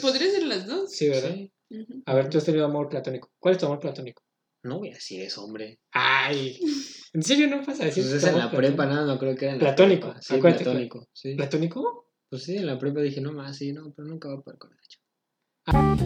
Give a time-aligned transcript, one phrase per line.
[0.00, 0.90] Podría ser las dos.
[0.92, 1.34] Sí, ¿verdad?
[1.34, 1.52] Sí.
[2.06, 3.30] A ver, tú has tenido amor platónico.
[3.38, 4.22] ¿Cuál es tu amor platónico?
[4.62, 5.80] No voy a decir eso, hombre.
[5.92, 6.58] Ay,
[7.12, 8.84] ¿en serio no vas a decir Pues en la prepa, platónico?
[8.86, 10.22] nada, no creo que era en la Platónico, prepa.
[10.22, 11.08] Sí, acuérdate que- platónico.
[11.12, 11.34] Sí.
[11.34, 12.08] ¿Platónico?
[12.28, 14.58] Pues sí, en la prepa dije, no más, sí, no, pero nunca va a poder
[14.58, 14.80] con ella.
[14.88, 15.96] chica.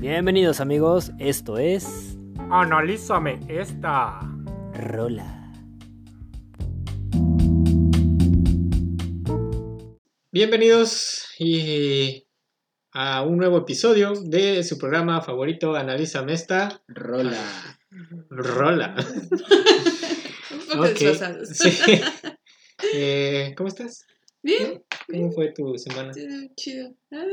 [0.00, 2.16] Bienvenidos amigos, esto es
[2.50, 4.20] Analízame esta.
[4.74, 5.39] Rola.
[10.32, 12.26] Bienvenidos y
[12.92, 17.78] a un nuevo episodio de su programa favorito, Analízame esta Rola.
[18.28, 18.94] rola.
[20.50, 21.48] Un poco Ok, desfasados.
[21.48, 21.70] Sí.
[22.94, 24.06] Eh, ¿Cómo estás?
[24.42, 26.12] Bien, ¿Cómo fue tu semana?
[26.12, 26.94] chido, chido.
[27.12, 27.24] Ah,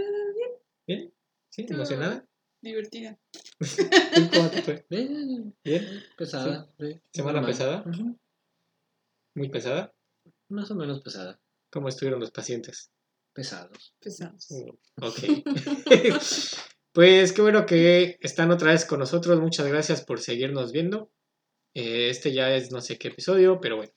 [0.87, 1.13] bien,
[1.49, 1.65] ¿Sí?
[1.65, 2.27] Todo- ¿Emocionada?
[2.61, 3.17] divertida.
[3.59, 4.85] ¿Tú ¿Cómo te fue?
[4.89, 5.85] Bien, ¿Bien?
[6.17, 6.67] pesada.
[6.79, 6.99] sí.
[7.13, 7.85] ¿Semana pesada?
[9.35, 9.93] ¿Muy pesada?
[10.49, 11.39] Más o menos pesada.
[11.71, 12.91] ¿Cómo estuvieron los pacientes?
[13.33, 13.95] Pesados.
[13.99, 14.47] Pesados.
[15.01, 15.19] Ok.
[16.93, 19.39] pues qué bueno que están otra vez con nosotros.
[19.39, 21.11] Muchas gracias por seguirnos viendo.
[21.75, 23.91] Eh, este ya es no sé qué episodio, pero bueno.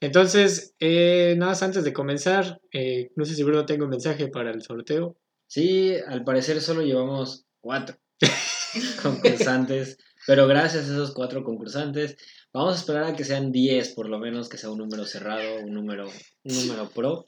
[0.00, 4.28] Entonces, eh, nada más antes de comenzar, eh, no sé si Bruno tengo un mensaje
[4.28, 5.18] para el sorteo.
[5.46, 7.96] Sí, al parecer solo llevamos cuatro
[9.02, 12.16] concursantes, pero gracias a esos cuatro concursantes,
[12.52, 15.60] vamos a esperar a que sean 10 por lo menos, que sea un número cerrado,
[15.64, 16.06] un número,
[16.44, 17.26] un número pro,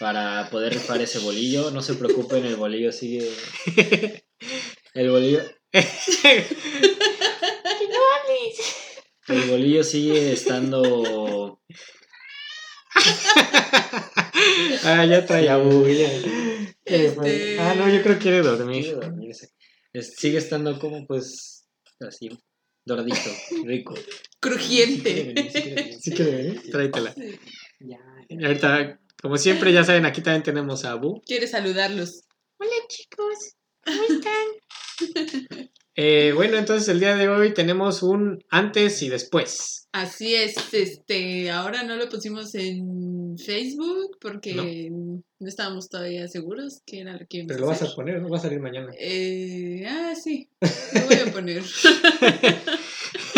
[0.00, 1.70] para poder rifar ese bolillo.
[1.70, 3.28] No se preocupen, el bolillo sigue...
[4.94, 5.40] El bolillo...
[9.28, 11.60] El bolillo sigue estando...
[14.84, 16.08] ah, ya trae a Bull, ya.
[16.84, 18.82] Eh, pues, Este- Ah, no, yo creo que quiere dormir.
[18.84, 19.50] Quiere dormirse.
[19.92, 21.51] Es- sigue estando como pues
[22.08, 22.30] así,
[22.84, 23.30] doradito,
[23.64, 23.94] rico.
[24.40, 25.98] Crujiente.
[26.00, 26.70] ¿Sí quiere venir?
[26.70, 27.14] Tráetela.
[27.80, 27.98] Ya,
[28.46, 31.22] Ahorita, como siempre, ya saben, aquí también tenemos a Abu.
[31.24, 32.24] Quiere saludarlos.
[35.94, 39.88] Eh, bueno, entonces el día de hoy tenemos un antes y después.
[39.92, 47.00] Así es, este, ahora no lo pusimos en Facebook porque no, estábamos todavía seguros que
[47.00, 48.30] era lo que íbamos Pero a lo vas a poner, ¿no?
[48.30, 48.90] Va a salir mañana.
[48.98, 50.48] Eh, ah, sí,
[50.94, 51.62] lo voy a poner.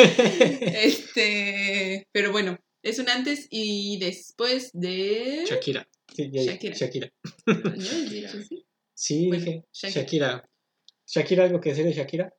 [0.76, 5.44] este, pero bueno, es un antes y después de...
[5.48, 5.88] Shakira.
[6.14, 6.74] Sí, ya- Shakira.
[6.76, 7.12] Shakira.
[7.46, 8.64] ¿No has dicho así?
[8.94, 9.64] Sí, Bueno, dije.
[9.72, 10.00] Shakira.
[10.02, 10.48] Shakira.
[11.06, 12.32] Shakira, ¿algo que decir de Shakira?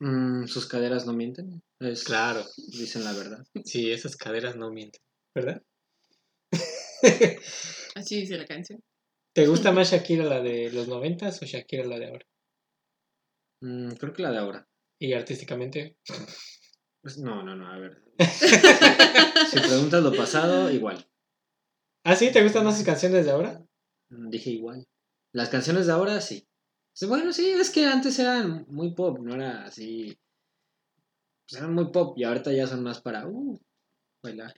[0.00, 1.62] Mm, sus caderas no mienten.
[1.78, 2.44] Es- Claro.
[2.56, 3.44] Dicen la verdad.
[3.64, 5.00] Sí, esas caderas no mienten.
[5.34, 5.62] ¿Verdad?
[7.94, 8.80] Así dice la canción.
[9.34, 12.26] ¿Te gusta más Shakira la de los noventas o Shakira la de ahora?
[13.62, 14.68] Mm, creo que la de ahora.
[14.98, 15.96] Y artísticamente.
[17.02, 18.02] Pues, no, no, no, a ver.
[19.50, 21.06] si preguntas lo pasado, igual.
[22.04, 22.30] ¿Ah, sí?
[22.32, 23.62] ¿Te gustan más sus canciones de ahora?
[24.10, 24.86] Mm, Dije igual.
[25.32, 26.46] Las canciones de ahora, sí.
[27.00, 30.18] Sí, Bueno, sí, es que antes eran muy pop, no era así.
[31.48, 33.58] Pues eran muy pop y ahorita ya son más para uh,
[34.22, 34.54] bailar.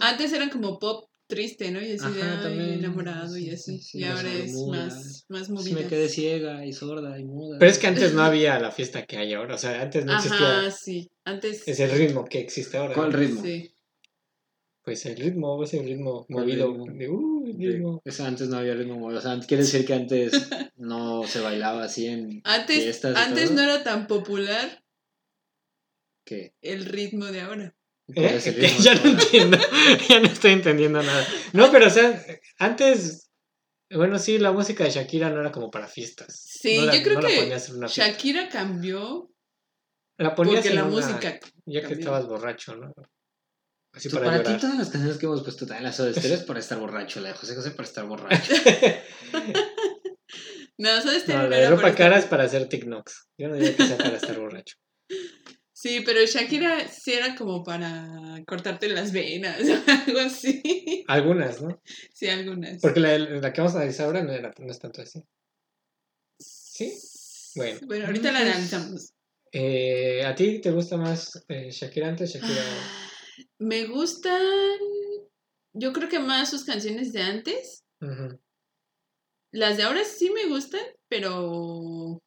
[0.00, 1.80] Antes eran como pop triste, ¿no?
[1.80, 3.78] Y así de Ajá, también, enamorado y sí, así.
[3.78, 5.80] sí, sí, y ahora es más, más Pues movida.
[5.82, 7.60] me quedé ciega y sorda y muda.
[7.60, 9.54] Pero es que antes no había la fiesta que hay ahora.
[9.54, 11.08] O sea, antes no existía Ajá, sí.
[11.24, 11.68] Antes.
[11.68, 12.94] ese ritmo que existe ahora.
[12.94, 13.42] ¿Cuál ritmo?
[13.42, 13.72] Sí.
[14.90, 16.86] Pues el ritmo, ese ritmo ¿Cuál movido ritmo?
[16.92, 18.02] de uh, el ritmo.
[18.04, 19.20] Eso antes no había ritmo movido.
[19.20, 20.32] O sea, quiere decir que antes
[20.76, 23.54] no se bailaba así en Antes, fiestas y antes todo.
[23.56, 24.82] no era tan popular
[26.24, 26.54] ¿Qué?
[26.60, 27.74] el ritmo de ahora.
[28.12, 28.40] ¿Cuál ¿Eh?
[28.44, 29.58] el ya no entiendo,
[30.08, 31.24] ya no estoy entendiendo nada.
[31.52, 32.20] No, pero o sea,
[32.58, 33.30] antes,
[33.92, 36.34] bueno, sí, la música de Shakira no era como para fiestas.
[36.36, 37.88] Sí, No la- yo creo no que.
[37.88, 39.30] Shakira cambió
[40.18, 41.38] La ponías porque en la una- música.
[41.66, 41.98] Ya que cambió.
[42.00, 42.92] estabas borracho, ¿no?
[43.92, 46.44] Así para, para ti todas las canciones que hemos puesto también las Soda Stereo es
[46.44, 48.52] para estar borracho, la de José José para estar borracho.
[50.78, 51.28] No, ¿sabes?
[51.28, 53.28] No, Era la de ropa ejemplo- cara es para hacer TikToks.
[53.36, 54.76] Yo no digo que sea para estar borracho.
[55.72, 58.06] Sí, pero Shakira sí era como para
[58.46, 61.04] cortarte las venas o algo así.
[61.08, 61.80] Algunas, ¿no?
[62.12, 62.82] Sí, algunas.
[62.82, 65.22] Porque la, la que vamos a analizar ahora no, era, no es tanto así.
[66.38, 66.92] ¿Sí?
[67.56, 67.80] Bueno.
[67.86, 69.14] Bueno, ahorita la analizamos.
[69.52, 72.62] Eh, ¿A ti te gusta más eh, Shakira antes, Shakira?
[73.58, 74.40] Me gustan,
[75.74, 77.84] yo creo que más sus canciones de antes.
[79.52, 82.22] Las de ahora sí me gustan, pero...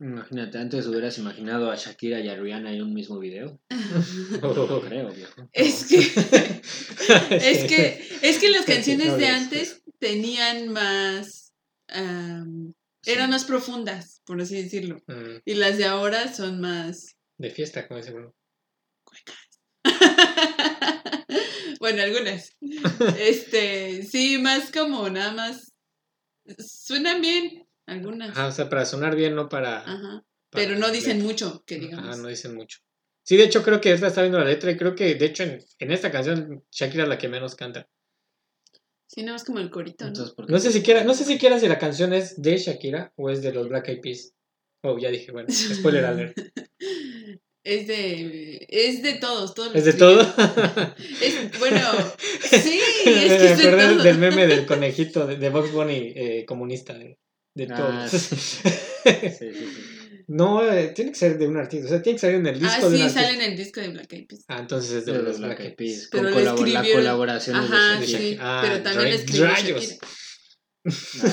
[0.00, 3.60] Imagínate, antes hubieras imaginado a Shakira y a Rihanna en un mismo video.
[4.42, 5.48] No creo, viejo.
[5.52, 5.98] Es que,
[7.30, 11.54] es que, es que las canciones de antes tenían más,
[11.88, 14.96] eran más profundas, por así decirlo.
[15.06, 17.16] Mm, Y las de ahora son más...
[17.38, 18.34] de fiesta, como dice Bruno.
[21.80, 22.56] bueno, algunas.
[23.18, 25.72] Este, sí, más como nada más.
[26.58, 28.30] Suenan bien, algunas.
[28.30, 29.80] Ajá, o sea, para sonar bien, no para...
[29.80, 30.24] Ajá.
[30.50, 31.32] para Pero no dicen letra.
[31.32, 32.08] mucho, que digamos.
[32.08, 32.78] Ajá, no dicen mucho.
[33.22, 35.44] Sí, de hecho creo que esta está viendo la letra y creo que de hecho
[35.44, 37.88] en, en esta canción Shakira es la que menos canta.
[39.06, 40.08] Sí, nada más como el corito, ¿no?
[40.08, 43.12] Entonces, ¿por qué No sé siquiera, no sé siquiera si la canción es de Shakira
[43.16, 44.34] o es de los Black Eyed Peas.
[44.82, 46.36] Oh, ya dije, bueno, spoiler alert.
[47.64, 48.66] Es de.
[48.68, 49.74] Es de todos, todos.
[49.74, 50.20] ¿Es de todo?
[51.22, 51.80] Es- bueno,
[52.50, 54.02] sí, es que Me es de todo.
[54.02, 56.92] del meme del conejito de, de Box Bunny eh, comunista.
[56.94, 57.18] De,
[57.54, 58.10] de Ah, todos.
[58.10, 60.24] Sí, sí, sí.
[60.28, 61.86] no, eh, tiene que ser de un artista.
[61.86, 63.80] O sea, tiene que salir en el disco Ah, de sí, sale en el disco
[63.80, 64.44] de Black Eyed Peas.
[64.48, 66.08] Ah, entonces es de, De los Black Eyed Peas.
[66.10, 68.38] Pero Con colabo- la colaboración Ajá, de sí, Shakira.
[68.42, 69.80] Ah, pero también escribió rayos.
[69.82, 70.08] Shakira.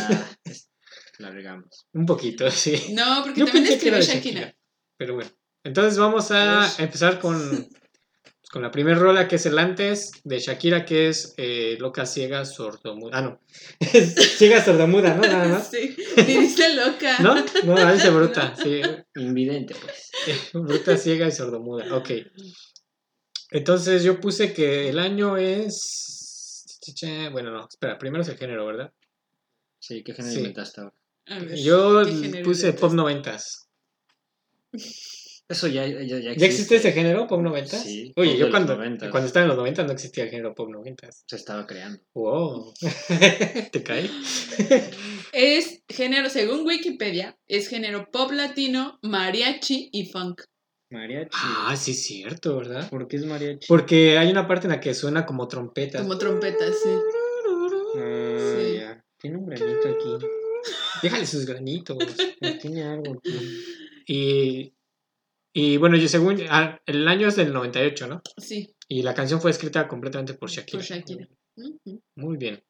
[0.09, 0.69] Ah, es-
[1.19, 1.87] la regamos.
[1.93, 2.93] Un poquito, sí.
[2.93, 4.39] No, porque Yo también escribió Shakira.
[4.41, 4.55] Shakira.
[4.97, 5.31] Pero bueno.
[5.63, 7.37] Entonces vamos a Pues- empezar con,
[8.51, 12.43] con la primera rola que es el antes de Shakira, que es eh, Loca, Ciega,
[12.45, 13.17] Sordomuda.
[13.17, 13.41] Ah, no.
[13.79, 15.21] Es ciega, Sordomuda, ¿no?
[15.21, 15.69] Nada más.
[15.71, 17.19] Sí, y dice loca.
[17.19, 17.35] ¿No?
[17.63, 18.55] No, ahí dice bruta.
[18.61, 18.81] Sí.
[19.15, 20.11] Invidente, pues.
[20.53, 21.95] Bruta, ciega y sordomuda.
[21.95, 22.09] Ok.
[23.51, 26.79] Entonces yo puse que el año es.
[27.31, 28.91] Bueno, no, espera, primero es el género, ¿verdad?
[29.79, 30.39] Sí, ¿qué género Sí.
[30.39, 30.93] inventaste ahora?
[31.27, 32.73] Ver, Yo ¿qué género puse inventaste?
[32.73, 33.67] pop noventas.
[35.51, 37.83] Eso ya, ya, ya ¿Ya existe ese género, pop noventas?
[37.83, 41.23] Sí, Oye, yo cuando, cuando estaba en los noventas no existía el género pop noventas.
[41.27, 41.99] Se estaba creando.
[42.13, 42.73] Wow.
[43.71, 44.09] ¿Te cae?
[45.33, 50.41] Es género, según Wikipedia, es género pop latino, mariachi y funk.
[50.89, 51.29] Mariachi.
[51.33, 52.89] Ah, sí, es cierto, ¿verdad?
[52.89, 53.67] ¿Por qué es mariachi?
[53.67, 55.99] Porque hay una parte en la que suena como trompeta.
[56.01, 56.89] Como trompetas, sí.
[57.97, 58.75] Ah, Sí.
[58.77, 59.03] ya.
[59.17, 60.25] Tiene un granito aquí.
[61.03, 61.97] Déjale sus granitos.
[62.61, 63.63] Tiene algo aquí.
[64.07, 64.73] Y,
[65.53, 66.37] y bueno, yo según.
[66.49, 68.21] ah, el año es del 98, ¿no?
[68.37, 70.79] Sí, Y la canción fue escrita completamente por Shakira.
[70.79, 71.27] por Shakira.
[72.15, 72.63] Muy bien.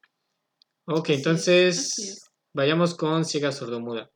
[0.85, 2.21] Ok, es, entonces
[2.53, 4.09] vayamos con Ciega Sordomuda.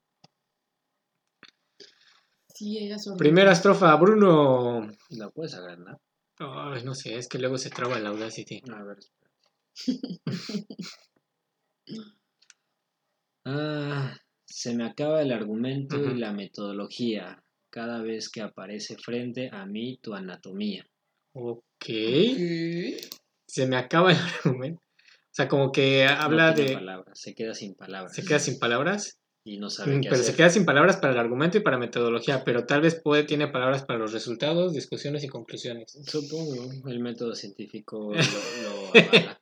[2.53, 3.17] Sí, ella sorda.
[3.17, 4.89] Primera estrofa, Bruno.
[5.09, 5.99] ¿La puedes agrandar?
[6.39, 8.61] Ay, no sé, es que luego se traba el Audacity.
[8.71, 8.97] A ver.
[13.45, 16.11] ah, se me acaba el argumento Ujú.
[16.11, 17.43] y la metodología
[17.75, 20.87] cada vez que aparece frente a mí tu anatomía.
[21.33, 21.61] Ok.
[21.77, 22.97] ¿Qué?
[23.45, 24.81] Se me acaba el argumento.
[24.81, 26.75] O sea, como que habla no tiene de.
[26.77, 28.15] palabras, se queda sin palabras.
[28.15, 29.19] Se queda sin palabras.
[29.43, 31.77] y no sabe Mm, qué Pero se queda sin palabras para el argumento y para
[31.77, 32.45] metodología.
[32.45, 35.99] Pero tal vez puede, tiene palabras para los resultados, discusiones y conclusiones.
[36.07, 38.21] Supongo, el método científico lo,
[38.63, 39.41] lo avala.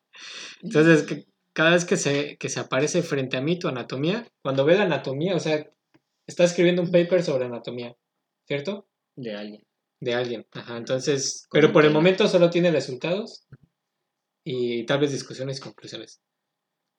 [0.63, 4.65] Entonces, que cada vez que se, que se aparece frente a mí tu anatomía, cuando
[4.65, 5.69] ve la anatomía, o sea,
[6.25, 7.95] está escribiendo un paper sobre anatomía,
[8.47, 8.87] ¿cierto?
[9.15, 9.63] de alguien.
[9.99, 10.45] De alguien.
[10.51, 13.45] Ajá, entonces, Como pero por el momento solo tiene resultados
[14.45, 16.19] y tal vez discusiones y conclusiones.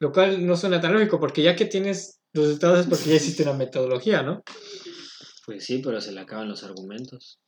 [0.00, 3.43] Lo cual no suena tan lógico, porque ya que tienes resultados es porque ya existe
[3.43, 4.43] una metodología, ¿no?
[5.44, 7.38] Pues sí, pero se le acaban los argumentos.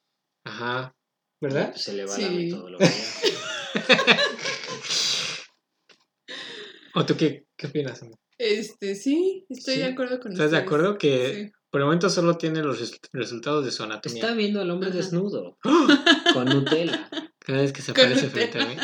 [0.45, 0.95] Ajá,
[1.41, 1.75] ¿verdad?
[1.75, 2.89] Se le va la metodología.
[6.95, 8.03] ¿O tú qué, qué opinas?
[8.03, 8.19] amor?
[8.39, 9.81] Este, sí, estoy Sí.
[9.81, 11.53] de acuerdo con ¿Estás de acuerdo que Sí.
[11.71, 14.23] Por el momento solo tiene los res- resultados de su anatomía?
[14.23, 14.97] Está viendo al hombre Ajá.
[14.99, 15.59] desnudo.
[16.33, 17.09] Con Nutella.
[17.39, 18.77] Cada vez que se aparece frente a mí.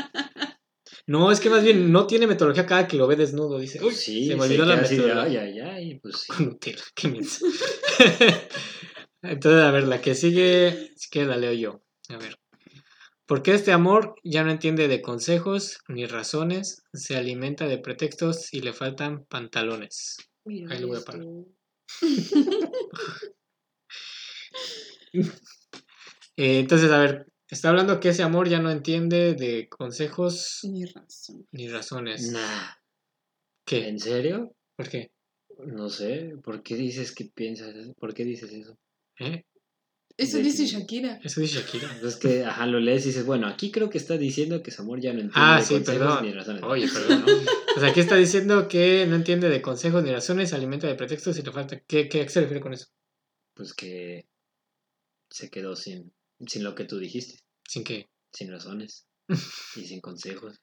[1.06, 3.58] No, es que más bien no tiene metodología cada que lo ve desnudo.
[3.58, 5.22] Dice, uy, Sí, se me olvidó la metodología.
[5.22, 6.32] ay, ay, ay, pues sí.
[6.32, 7.44] Con Nutella, qué menso.
[9.22, 11.82] Entonces, a ver, la que sigue, si quieres la leo yo.
[12.08, 12.36] A ver.
[13.26, 18.60] Porque este amor ya no entiende de consejos ni razones, se alimenta de pretextos y
[18.60, 20.16] le faltan pantalones.
[20.44, 21.12] Mira Ahí lo voy a esto.
[26.36, 30.86] Eh, entonces, a ver, está hablando que ese amor ya no entiende de consejos Ni
[30.86, 31.46] razón.
[31.52, 32.32] ni razones.
[32.32, 32.70] Nah.
[33.66, 33.86] ¿Qué?
[33.88, 34.56] ¿En serio?
[34.74, 35.10] ¿Por qué?
[35.58, 36.34] No sé.
[36.42, 37.92] ¿Por qué dices que piensas eso?
[37.94, 38.78] ¿Por qué dices eso?
[39.18, 39.44] ¿Eh?
[40.16, 41.18] Eso De- dice Shakira.
[41.22, 41.88] Eso dice Shakira.
[42.02, 44.82] Es que, ajá, lo lees y dices, bueno, aquí creo que está diciendo que su
[44.82, 46.24] amor ya no entiende Ah, de sí, consejos perdón.
[46.26, 46.62] ni razones.
[46.64, 47.24] Oye, perdón.
[47.26, 47.32] ¿no?
[47.76, 50.94] O sea, aquí está diciendo que no entiende de consejos ni razones, se alimenta de
[50.94, 51.80] pretextos y le falta.
[51.80, 52.86] ¿Qué, qué se refiere con eso?
[53.54, 54.28] Pues que
[55.30, 56.12] se quedó sin,
[56.46, 58.10] sin lo que tú dijiste, Sin que.
[58.32, 59.06] sin razones
[59.76, 60.60] y sin consejos.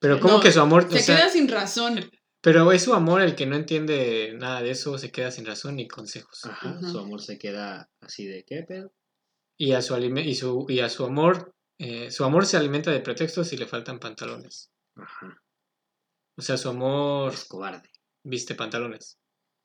[0.00, 0.20] Pero.
[0.20, 0.88] ¿cómo No, que su amor.?
[0.90, 2.10] Se o sea, queda sin razón.
[2.44, 5.76] Pero es su amor el que no entiende nada de eso, se queda sin razón
[5.76, 6.44] ni consejos.
[6.44, 6.88] Ajá, Ajá.
[6.90, 8.92] su amor se queda así de, ¿qué pedo?
[9.56, 11.54] Y a su, alime- y su, y a su amor.
[11.78, 14.70] eh, su amor se alimenta de pretextos y le faltan pantalones.
[14.94, 15.42] Ajá,
[16.36, 17.88] O sea, su amor es cobarde.
[18.22, 19.18] viste pantalones.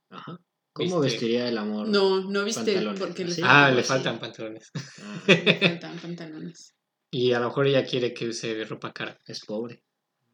[0.10, 0.40] Ajá.
[0.72, 1.12] ¿Cómo Viste.
[1.18, 1.88] vestiría el amor?
[1.90, 3.36] No, no viste Pantalones, porque le.
[3.44, 3.90] Ah, le así.
[3.90, 4.72] faltan pantalones.
[5.04, 6.74] Ah, le faltan pantalones.
[7.12, 9.18] Y a lo mejor ella quiere que use ropa cara.
[9.26, 9.84] Es pobre,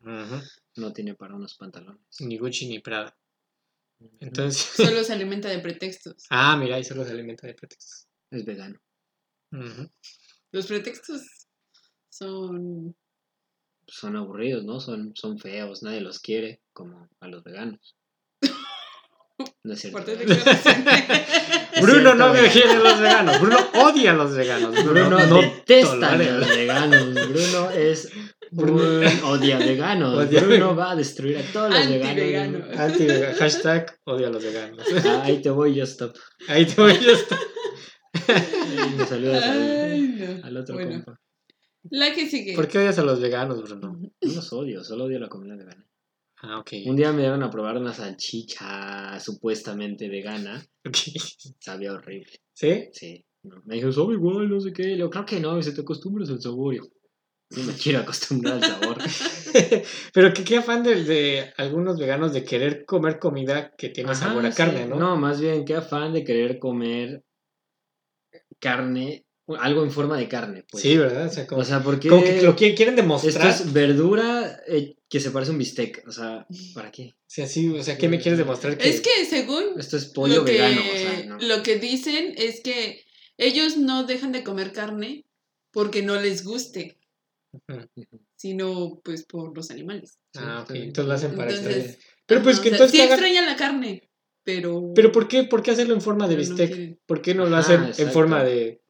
[0.01, 0.41] Ujú.
[0.75, 2.01] No tiene para unos pantalones.
[2.19, 3.17] Ni Gucci ni Prada.
[4.19, 6.25] Entonces, Solo se alimenta de pretextos.
[6.29, 8.07] ah, mira, ahí solo se alimenta de pretextos.
[8.31, 8.79] Es vegano.
[10.51, 11.47] Los pretextos
[12.09, 12.95] son...
[13.87, 14.79] Son aburridos, ¿no?
[14.79, 17.95] Son, son feos, nadie los quiere, como a los veganos.
[19.63, 19.99] No es cierto.
[21.81, 23.41] Bruno no me quiere a los veganos.
[23.41, 24.83] Bruno odia a los veganos.
[24.85, 27.13] Bruno no detesta a los veganos.
[27.13, 28.09] Bruno es
[28.51, 30.15] Bruno- un odia veganos.
[30.15, 32.61] Odia- Bruno va a destruir a todos los veganos.
[32.77, 34.85] Anti hashtag odia a los veganos.
[35.05, 36.15] Ah, ahí te voy yo, stop.
[36.47, 37.11] Ahí te voy yo.
[37.11, 37.37] está.
[38.97, 39.61] Me saludas al,
[39.91, 40.01] Ay,
[40.39, 40.45] no.
[40.45, 41.19] al otro Bueno, compa.
[41.89, 42.55] la que sigue.
[42.55, 43.99] ¿Por qué odias a los veganos, Bruno?
[43.99, 45.85] No los odio, solo odio la comida vegana.
[46.47, 46.71] Ah, ok.
[46.85, 50.63] Un día me dieron a probar una salchicha supuestamente vegana.
[50.85, 50.97] Ok.
[51.59, 52.39] Sabía horrible.
[52.53, 52.89] ¿Sí?
[52.93, 53.25] Sí.
[53.43, 54.83] No, Me dijo, sabe igual, no sé qué.
[54.83, 56.75] Le digo, claro que no, se te acostumbras al sabor.
[57.51, 58.97] No me quiero acostumbrar al sabor.
[60.13, 64.27] Pero que qué afán de, de algunos veganos de querer comer comida que tiene Ajá,
[64.27, 64.57] sabor a sí.
[64.57, 64.97] carne, ¿no?
[64.97, 67.23] No, más bien, qué afán de querer comer
[68.59, 69.24] carne,
[69.59, 70.65] algo en forma de carne.
[70.69, 70.81] Pues.
[70.81, 71.27] Sí, ¿verdad?
[71.27, 73.47] O sea, como, O sea, porque como que lo que quieren esto demostrar.
[73.49, 76.03] es verdura eh, que se parece a un bistec.
[76.07, 77.15] O sea, ¿para qué?
[77.27, 78.77] Sí, o sea, ¿qué me quieres demostrar?
[78.77, 78.89] Que...
[78.89, 80.81] Es que según Esto es pollo lo, que, vegano.
[80.81, 81.37] O sea, no.
[81.39, 83.03] lo que dicen es que
[83.37, 85.25] ellos no dejan de comer carne
[85.71, 86.97] porque no les guste,
[88.35, 90.17] sino pues por los animales.
[90.35, 90.71] Ah, ok.
[90.75, 91.99] Entonces lo hacen para Entonces, extraer.
[92.25, 94.09] Pero pues que o sea, entonces sí que hagan- extrañan la carne,
[94.43, 94.91] pero...
[94.95, 96.97] Pero ¿por qué, ¿por qué hacerlo en forma de no bistec?
[97.05, 98.81] ¿Por qué no lo hacen en forma de...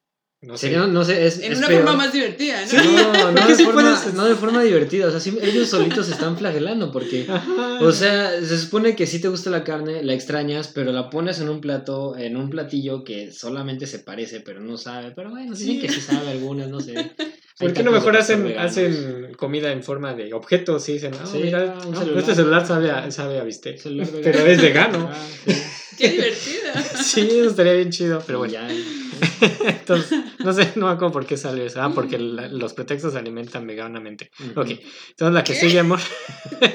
[0.46, 0.68] No sé.
[0.68, 1.82] Sería, no sé, es, En es una peor.
[1.84, 2.68] forma más divertida, ¿no?
[2.70, 2.78] Sí.
[2.78, 5.08] No, no de, forma, puedes- no de forma divertida.
[5.08, 7.25] O sea, sí, ellos solitos se están flagelando porque...
[7.30, 7.80] Ajá.
[7.82, 11.40] O sea, se supone que sí te gusta la carne, la extrañas, pero la pones
[11.40, 15.12] en un plato, en un platillo que solamente se parece, pero no sabe.
[15.16, 15.66] Pero bueno, Sí.
[15.66, 16.94] dicen que sí sabe algunas, no sé.
[17.58, 20.88] ¿Por qué no mejor hacen, hacen comida en forma de objetos?
[20.90, 22.20] Y dicen, ah, Sí, mira, un no, celular.
[22.20, 23.82] este celular sabe a, sabe a bistec.
[24.24, 25.10] Pero es vegano.
[25.12, 25.54] Ah, sí.
[25.98, 26.74] ¡Qué divertida!
[27.06, 28.54] Sí, eso estaría bien chido, pero bueno.
[28.54, 28.68] Ya.
[29.68, 31.82] Entonces, no sé, no me acuerdo por qué salió eso.
[31.82, 34.32] Ah, porque la- los pretextos se alimentan veganamente.
[34.40, 34.60] Ujú.
[34.62, 34.70] Ok,
[35.10, 35.60] entonces la que ¿Qué?
[35.60, 36.00] sigue, amor.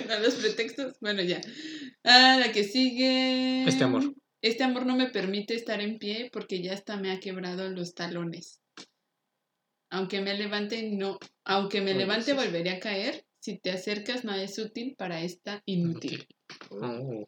[0.09, 1.41] A los pretextos, bueno, ya.
[2.05, 3.65] Ah, la que sigue...
[3.69, 4.05] Este amor.
[4.43, 7.95] Este amor no me permite estar en pie porque ya hasta me ha quebrado los
[7.95, 8.61] talones.
[9.91, 11.19] Aunque me levante, no.
[11.45, 13.25] Aunque me levante, volveré a caer.
[13.41, 16.27] Si te acercas, nada es útil para esta inútil.
[16.71, 17.27] Oh.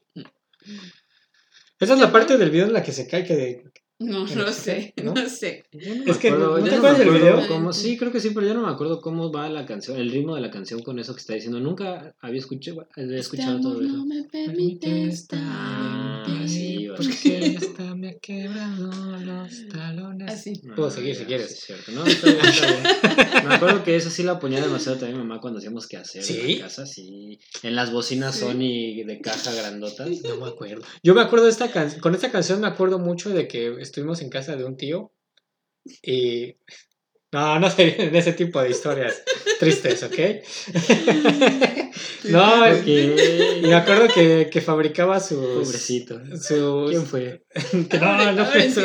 [1.81, 3.65] Esa es la parte del video en la que se cae que de...
[3.99, 5.15] No, no sé, ¿no?
[5.15, 5.63] no sé.
[5.71, 7.47] Es que, ¿no te acuerdas del video?
[7.47, 10.11] cómo- sí, creo que sí, pero yo no me acuerdo cómo va la canción, el
[10.11, 11.61] ritmo de la canción con eso que está diciendo.
[11.61, 13.97] Nunca había escuchado, había Este escuchado todo amor eso.
[13.97, 16.49] no me permite estar Ah, en pie.
[16.49, 20.31] sí, Porque esta me ha quebrado los talones.
[20.33, 20.53] Así.
[20.77, 21.49] Puedo seguir si quieres.
[21.49, 21.93] sí, es cierto.
[21.93, 22.83] No, está bien, está bien.
[23.49, 26.23] Me acuerdo que eso sí la ponía demasiado también mi mamá cuando hacíamos que hacer
[26.23, 26.55] en ¿Sí?
[26.57, 27.39] la casa, sí.
[27.63, 28.41] En las bocinas Sí.
[28.41, 30.09] Sony de caja grandotas.
[30.23, 30.83] No me acuerdo.
[31.03, 34.21] Yo me acuerdo de esta canción, con esta canción me acuerdo mucho de que estuvimos
[34.23, 35.13] en casa de un tío
[36.03, 36.57] y...
[37.33, 39.23] No, no sé en ese tipo de historias
[39.59, 40.19] tristes, ¿ok?
[42.25, 43.15] no, y
[43.63, 45.39] me acuerdo que, que fabricaba sus...
[45.65, 46.21] Pobrecito.
[46.37, 47.45] sus- ¿Quién fue?
[47.91, 48.83] que no, no fue eso.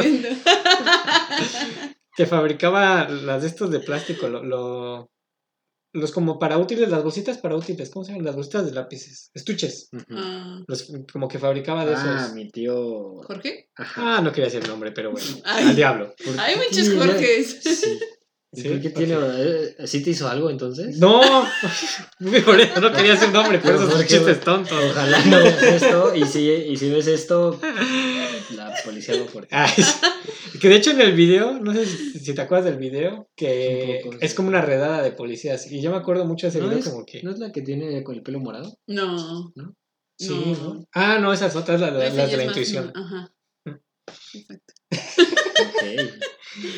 [2.15, 5.11] Que fabricaba las de estos de plástico, lo, lo-
[5.93, 8.25] los como para útiles, las bolsitas para útiles, ¿cómo se llaman?
[8.25, 9.89] Las bolsitas de lápices, estuches.
[10.11, 12.33] Ah, Los, como que fabricaba de Ah, esos.
[12.35, 13.15] mi tío.
[13.23, 13.69] ¿Jorge?
[13.75, 14.17] Ajá.
[14.17, 15.27] Ah, no quería decir el nombre, pero bueno.
[15.43, 15.69] Ay.
[15.69, 16.13] Al diablo.
[16.23, 17.59] ¿Por Hay muchos Jorges.
[17.63, 17.99] Sí.
[18.57, 19.15] ¿Y Sí, por qué tiene.
[19.21, 20.97] eh, ¿Sí te hizo algo entonces?
[20.97, 21.21] No,
[22.45, 24.45] por eso no quería decir nombre, por Pero esos son ¿por qué, chistes güey?
[24.45, 24.83] tontos.
[24.91, 26.15] Ojalá no veas esto.
[26.15, 27.59] Y si, y si ves esto,
[28.55, 29.55] la policía va por ti.
[30.59, 34.01] Que de hecho en el video, no sé si, si te acuerdas del video, que
[34.05, 34.35] Un poco, es sí.
[34.37, 35.71] como una redada de policías.
[35.71, 37.21] Y yo me acuerdo mucho de ese ¿No video es, como que...
[37.21, 38.75] ¿No es la que tiene con el pelo morado?
[38.87, 39.53] No.
[40.17, 40.73] Sí, no.
[40.73, 40.85] ¿no?
[40.93, 42.91] Ah, no, esas otras, las, las las de la intuición.
[42.95, 43.31] Ajá.
[44.33, 44.73] Exacto.
[45.61, 45.83] Ok.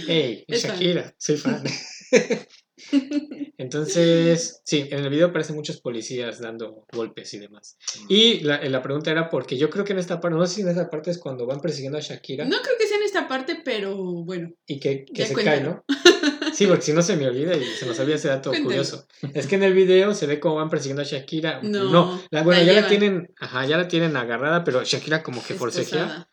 [0.07, 0.71] Hey, Es fan.
[0.71, 1.63] Shakira, soy fan.
[3.57, 7.77] Entonces, sí, en el video aparecen muchos policías dando golpes y demás.
[8.07, 10.61] Y la, la pregunta era porque yo creo que en esta parte, no sé si
[10.61, 13.27] en esta parte es cuando van persiguiendo a Shakira No creo que sea en esta
[13.27, 14.51] parte, pero bueno.
[14.65, 15.83] y que, que se cuéntalo.
[15.87, 16.53] cae, ¿no?
[16.53, 18.65] Sí, porque si no se me olvida y se nos olvida ese dato Cuéntalo.
[18.69, 19.07] curioso.
[19.33, 21.61] Es que en el video se ve cómo van persiguiendo a Shakira.
[21.61, 22.89] No, la, bueno, la ya la llevan.
[22.89, 26.27] tienen, ajá, ya la tienen agarrada, pero Shakira como que forcejea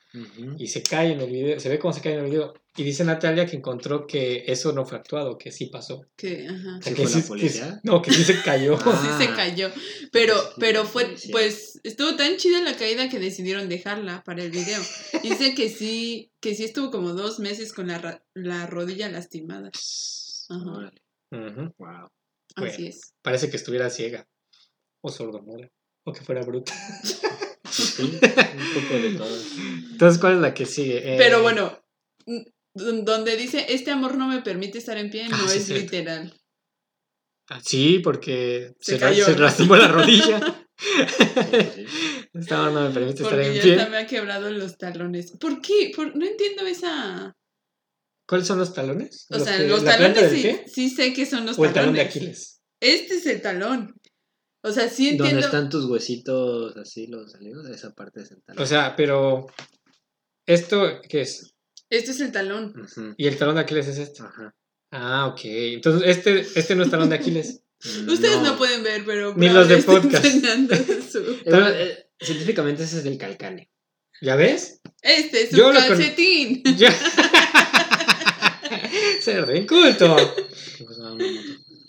[0.59, 2.55] y se cae en el video, se ve cómo se cae en el video.
[2.77, 6.07] Y dice Natalia que encontró que eso no fue actuado, que sí pasó.
[6.15, 6.79] Que, ajá.
[6.79, 7.81] O sea, ¿Sí que fue la que policía?
[7.85, 8.79] no, que sí se cayó.
[8.81, 9.17] Ah.
[9.19, 9.71] Sí se cayó.
[10.13, 14.51] Pero, Sí, pero fue, pues, estuvo tan chida la caída que decidieron dejarla para el
[14.51, 14.81] video.
[15.23, 19.71] Dice que sí, que sí estuvo como dos meses con la, la rodilla lastimada.
[20.49, 20.71] Ajá.
[20.71, 21.03] Órale.
[21.79, 22.11] Wow.
[22.57, 23.15] Así es.
[23.23, 24.27] Parece que estuviera ciega.
[25.01, 25.71] O sordomuda.
[26.05, 26.73] O que fuera bruta.
[27.77, 28.11] Sí, un
[28.83, 29.39] poco de todo.
[29.93, 31.15] Entonces, ¿cuál es la que sigue?
[31.15, 31.79] Eh, Pero bueno,
[32.75, 35.67] don- donde dice, este amor no me permite estar en pie, no Ah, sí, es
[35.67, 35.83] cierto.
[35.85, 36.35] literal.
[37.51, 39.25] ah, Sí, porque Se se, cayó.
[39.25, 40.63] se lastimó la rodilla.
[40.79, 41.87] Sí,
[42.35, 43.87] Esta mano no me permite estar en pie.
[43.89, 45.33] me ha quebrado los talones.
[45.39, 45.93] ¿Por qué?
[45.95, 47.35] Por- no entiendo esa...
[48.29, 49.27] ¿Cuáles son los talones?
[49.31, 51.75] O sea, que- los talones sí, sí sé que son los ¿O el talones.
[51.75, 52.61] talón de Aquiles?
[52.81, 53.95] Este es el talón.
[54.69, 55.47] O sea, sí ¿Dónde entiendo.
[55.47, 57.69] están tus huesitos así, los salidos?
[57.69, 58.63] Esa parte es el talón.
[58.63, 59.47] O sea, pero.
[60.45, 61.55] ¿Esto qué es?
[61.89, 62.75] Este es el talón.
[63.17, 64.23] ¿Y el talón de Aquiles es este?
[64.23, 64.55] Ajá.
[64.91, 65.41] Ah, ok.
[65.45, 67.63] Entonces, este, este no es talón de Aquiles.
[68.09, 68.57] Ustedes no.
[68.57, 69.35] pueden ver, pero.
[69.37, 70.25] Ni los de podcast.
[70.27, 73.67] su- Eh, eh, científicamente ese es el calcáneo.
[74.23, 74.81] ¿Ya ves?
[75.03, 76.63] Este es Yo un con- calcetín.
[76.77, 76.93] Ya.
[79.21, 79.67] Ser de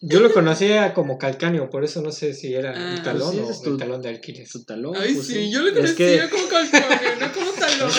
[0.10, 2.94] Yo lo conocía como calcáneo, por eso no sé si era Ah.
[2.96, 4.50] el talón Pues sí, o es el tu- talón de Aquiles.
[4.50, 4.96] Su talón.
[4.98, 7.92] Ay, pues sí, yo lo Es conocía que- como calcaneo, no como talón.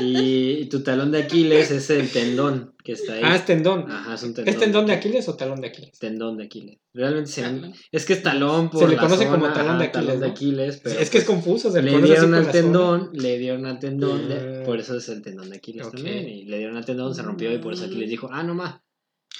[0.00, 3.20] Y tu talón de Aquiles es el tendón que está ahí.
[3.24, 3.90] Ah, es tendón.
[3.90, 4.52] Ajá, es un tendón.
[4.54, 5.98] ¿Es tendón de Aquiles o talón de Aquiles?
[5.98, 6.78] Tendón de Aquiles.
[6.92, 7.74] Realmente se llama- Talón.
[7.92, 10.26] Es que es talón por Se le la conoce como talón de Aquiles, talón de
[10.26, 10.32] ¿no?
[10.32, 13.78] Aquiles, pero es que es confuso, se le, le dieron al tendón, le dieron al
[13.78, 14.64] tendón, de- Ah.
[14.64, 16.28] por eso es el tendón de Aquiles también.
[16.28, 18.80] Y le dieron al tendón, se rompió y por eso Aquiles dijo, ah, no más,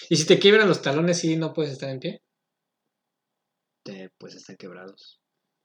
[0.08, 2.22] Y si te quiebran los talones, sí, no puedes estar en pie.
[3.84, 5.20] te- pues están quebrados.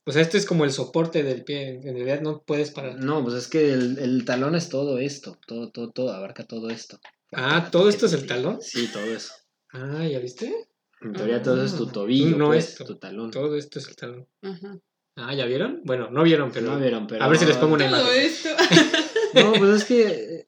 [0.06, 1.70] O sea, este es como el soporte del pie.
[1.84, 2.96] En realidad no puedes parar.
[2.98, 6.70] No, pues es que el, el talón es todo esto, todo, todo, todo, abarca todo
[6.70, 7.00] esto.
[7.32, 8.62] Ah, ¿todo esto es el talón?
[8.62, 9.34] Sí, todo eso.
[9.74, 10.68] Ah, ¿ya viste?
[11.02, 11.92] En teoría todo eso es tu Ah.
[11.94, 12.86] tobillo, No pues, esto.
[12.86, 13.32] tu talón.
[13.32, 14.28] Todo esto es el talón.
[14.42, 14.78] Ajá.
[15.16, 15.82] Ah, ¿ya vieron?
[15.84, 16.72] Bueno, no vieron, pero.
[16.74, 17.24] No vieron, pero...
[17.24, 18.22] A ver si les pongo una Todo imagen.
[18.26, 18.50] esto.
[19.34, 20.08] No, pues es que...
[20.08, 20.48] eh,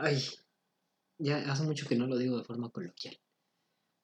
[0.00, 0.22] Ay,
[1.18, 3.18] ya hace mucho que no lo digo de forma coloquial.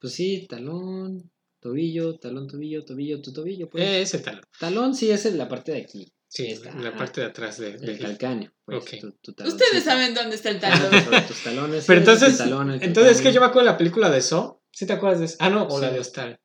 [0.00, 3.85] Pues sí, talón, tobillo, talón, tobillo, tobillo, tu tobillo, pues.
[3.85, 4.42] Eh, es el talón.
[4.59, 7.73] Talón sí es en la parte de aquí, Sí, Esta, la parte de atrás de,
[7.73, 8.52] el del- calcáneo.
[8.64, 9.33] Pues, tu- tu.
[9.45, 10.91] Ustedes saben dónde está el talón.
[11.28, 11.84] tus talones.
[11.87, 14.23] Pero tu entonces, talón, el entonces es que yo me acuerdo de la película de
[14.23, 14.58] Saw.
[14.73, 15.37] ¿Sí te acuerdas de eso?
[15.41, 15.95] Ah, no, o la Sí.
[15.95, 16.41] de Hostal.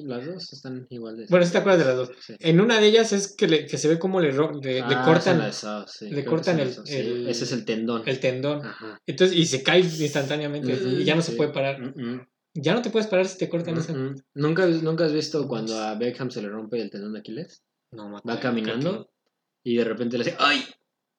[0.00, 1.26] Las dos están igual de...
[1.30, 2.10] Bueno, sí te acuerdas de las dos.
[2.20, 2.34] Sí.
[2.40, 5.02] En una de ellas es que, le- que se ve como le, le, le Ah,
[5.04, 5.50] cortan
[5.86, 8.02] sí, le cortan el- el- Ese es el tendón.
[8.06, 8.64] el tendón.
[8.66, 9.00] Ajá.
[9.06, 10.72] Entonces, y se cae instantáneamente.
[10.74, 11.80] Y ya no se puede parar.
[12.54, 13.94] Ya no te puedes parar si te cortan esa.
[14.34, 17.62] ¿Nunca, ¿Nunca has visto cuando a Beckham se le rompe el tendón de Aquiles?
[17.92, 19.10] No, me Va caminando
[19.62, 20.62] y de repente le hace ¡ay!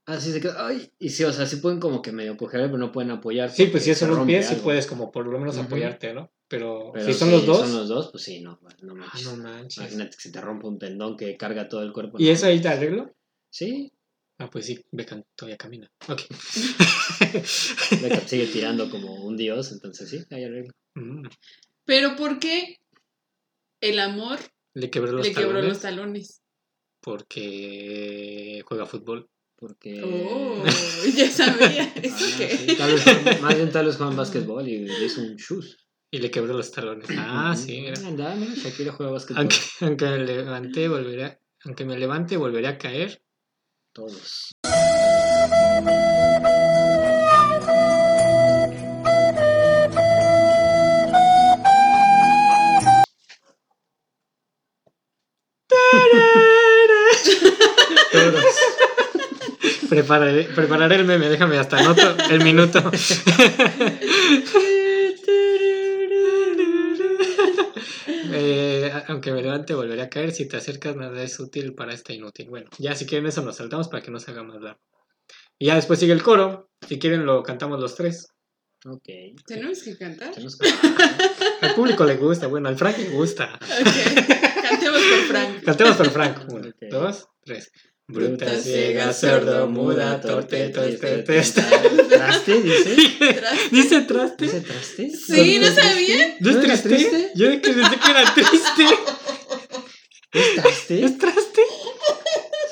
[0.05, 0.91] Así se queda ¡ay!
[0.99, 3.49] Y sí, o sea, sí pueden como que medio coger, pero no pueden apoyar.
[3.49, 6.31] Sí, pues si es solo un pie, sí puedes como por lo menos apoyarte, ¿no?
[6.53, 9.25] Pero, Pero si son los dos, son los dos, pues sí, no, no ah, manches.
[9.25, 9.77] no manches.
[9.77, 12.17] Imagínate que se te rompe un tendón que carga todo el cuerpo.
[12.19, 12.31] ¿Y ¿no?
[12.31, 13.11] eso ahí te arreglo?
[13.49, 13.91] Sí,
[14.39, 15.89] Ah, pues sí, Beckham todavía camina.
[16.09, 16.21] Ok.
[18.01, 20.73] Beckham sigue tirando como un dios, entonces sí, hay arreglo.
[20.95, 21.27] Mm,
[21.85, 22.77] Pero ¿por qué
[23.81, 24.39] el amor
[24.75, 26.41] Le quebró los le quebró talones los talones?
[27.01, 29.27] porque juega fútbol.
[29.55, 30.01] Porque...
[30.03, 30.63] Oh,
[31.15, 31.83] ya sabía.
[31.95, 35.35] Ah, Es sí, tal vez, más bien tal vez juegan básquetbol y le hizo un
[35.35, 35.77] shoes.
[36.13, 37.09] Y le quebró los talones.
[37.17, 37.95] Ah, sí, mira.
[38.07, 39.39] Anda, mira, Shakira juega básquetbol.
[39.39, 43.23] Aunque, aunque me levante, volveré, aunque me levante, volveré a caer.
[43.93, 44.51] Todos.
[58.11, 58.45] Todos.
[59.89, 61.79] Prepararé, prepararé el meme, déjame hasta
[62.29, 62.83] el minuto.
[69.13, 70.31] aunque me levante, volveré a caer.
[70.31, 72.49] Si te acercas, nada es útil para esta inútil.
[72.49, 74.81] Bueno, ya si quieren eso nos saltamos para que no se haga más largo.
[75.57, 76.69] Y ya después sigue el coro.
[76.87, 78.27] Si quieren lo cantamos los tres.
[78.85, 79.07] Ok.
[79.47, 80.31] ¿Tenemos que cantar?
[80.31, 80.67] Tenemos que-
[81.61, 83.57] Al público le gusta, bueno, al Frank le gusta.
[83.61, 84.61] Ok.
[84.61, 85.63] Cantemos por Frank.
[85.63, 86.39] Cantemos por Frank.
[86.49, 86.83] Uno, Ok.
[86.91, 87.71] dos, tres.
[88.07, 91.65] Bruta, ciega, sordo, muda, torpe, torpe, testa.
[92.09, 92.95] ¿Traste, dice?
[93.71, 94.45] ¿Dice traste?
[94.45, 95.09] ¿Dice traste?
[95.09, 96.35] Sí, ¿no sabían?
[96.41, 97.31] ¿No es ¿No triste?
[97.35, 98.85] Yo pensé que era triste.
[100.33, 101.05] ¿Es traste?
[101.05, 101.61] ¿Es traste?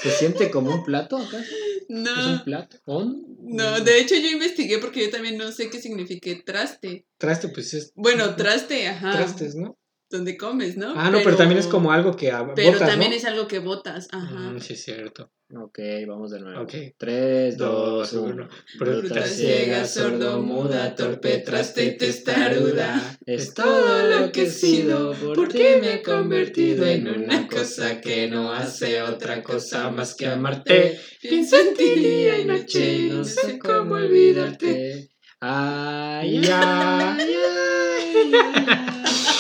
[0.03, 1.39] ¿Se siente como un plato acá?
[1.39, 1.47] ¿Es
[1.87, 2.43] un No.
[2.43, 2.77] plato?
[2.85, 3.23] ¿On?
[3.43, 7.05] No, de hecho yo investigué porque yo también no sé qué significa traste.
[7.17, 9.11] Traste, pues es Bueno, traste, ajá.
[9.11, 9.77] trastes, ¿no?
[10.11, 10.93] Donde comes, ¿no?
[10.95, 13.17] Ah, no, pero, también es como algo que Pero botas, también ¿no?
[13.17, 14.51] es algo que botas, ajá.
[14.51, 15.31] Mm, sí, es cierto.
[15.53, 16.61] Ok, vamos de nuevo.
[16.61, 16.73] Ok.
[16.97, 18.33] 3, Dos, 2, uno.
[18.43, 18.49] 1.
[18.79, 23.17] Bruta, ciega, sordo, muda, torpe, traste y testaruda.
[23.25, 28.53] Es todo lo que he sido, porque me he convertido en una cosa que no
[28.53, 30.99] hace otra cosa más que amarte.
[31.21, 35.09] Pienso en ti día y noche y no sé cómo olvidarte.
[35.41, 39.37] Ay, ay, ay, ay,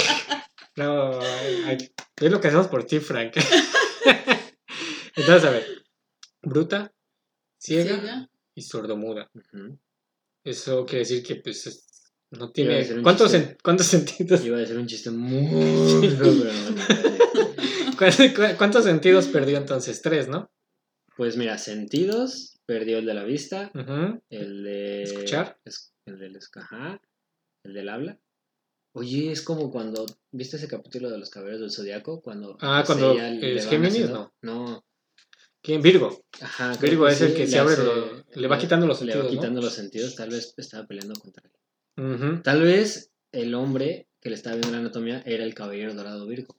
[2.21, 3.33] es lo que hacemos por ti, Frank.
[5.15, 5.65] Entonces, a ver.
[6.41, 6.93] Bruta,
[7.59, 8.29] ciega Ciega.
[8.55, 9.29] y sordomuda.
[9.33, 9.79] Ujú.
[10.43, 11.87] Eso quiere decir que, pues, es-
[12.31, 12.87] no tiene...
[13.03, 14.43] ¿Cuántos, sen- ¿Cuántos sentidos?
[14.45, 17.91] Iba a decir un chiste muy feo, pero no, no, no.
[17.97, 20.01] ¿Cu- cu- ¿Cuántos sentidos perdió entonces?
[20.01, 20.49] Tres, ¿no?
[21.17, 23.69] Pues mira, sentidos, perdió el de la vista,
[24.29, 25.03] el de...
[25.03, 25.59] Escuchar.
[25.65, 27.01] es- El del escajar,
[27.63, 28.19] el del habla.
[28.93, 30.05] Oye, es como cuando...
[30.31, 32.21] ¿Viste ese capítulo de los caballeros del zodiaco?
[32.21, 34.83] Cuando Ah, cuando es Géminis, haciendo- No.
[35.61, 35.81] ¿Quién?
[35.81, 36.23] Virgo.
[36.41, 39.07] Ajá, Virgo es el que se le abre, hace- lo- le va quitando los Le
[39.07, 39.39] va sentidos, ¿no?
[39.39, 42.41] quitando los sentidos, tal vez estaba peleando contra él.
[42.43, 46.57] Tal vez el hombre que le estaba viendo la anatomía era el caballero dorado Virgo.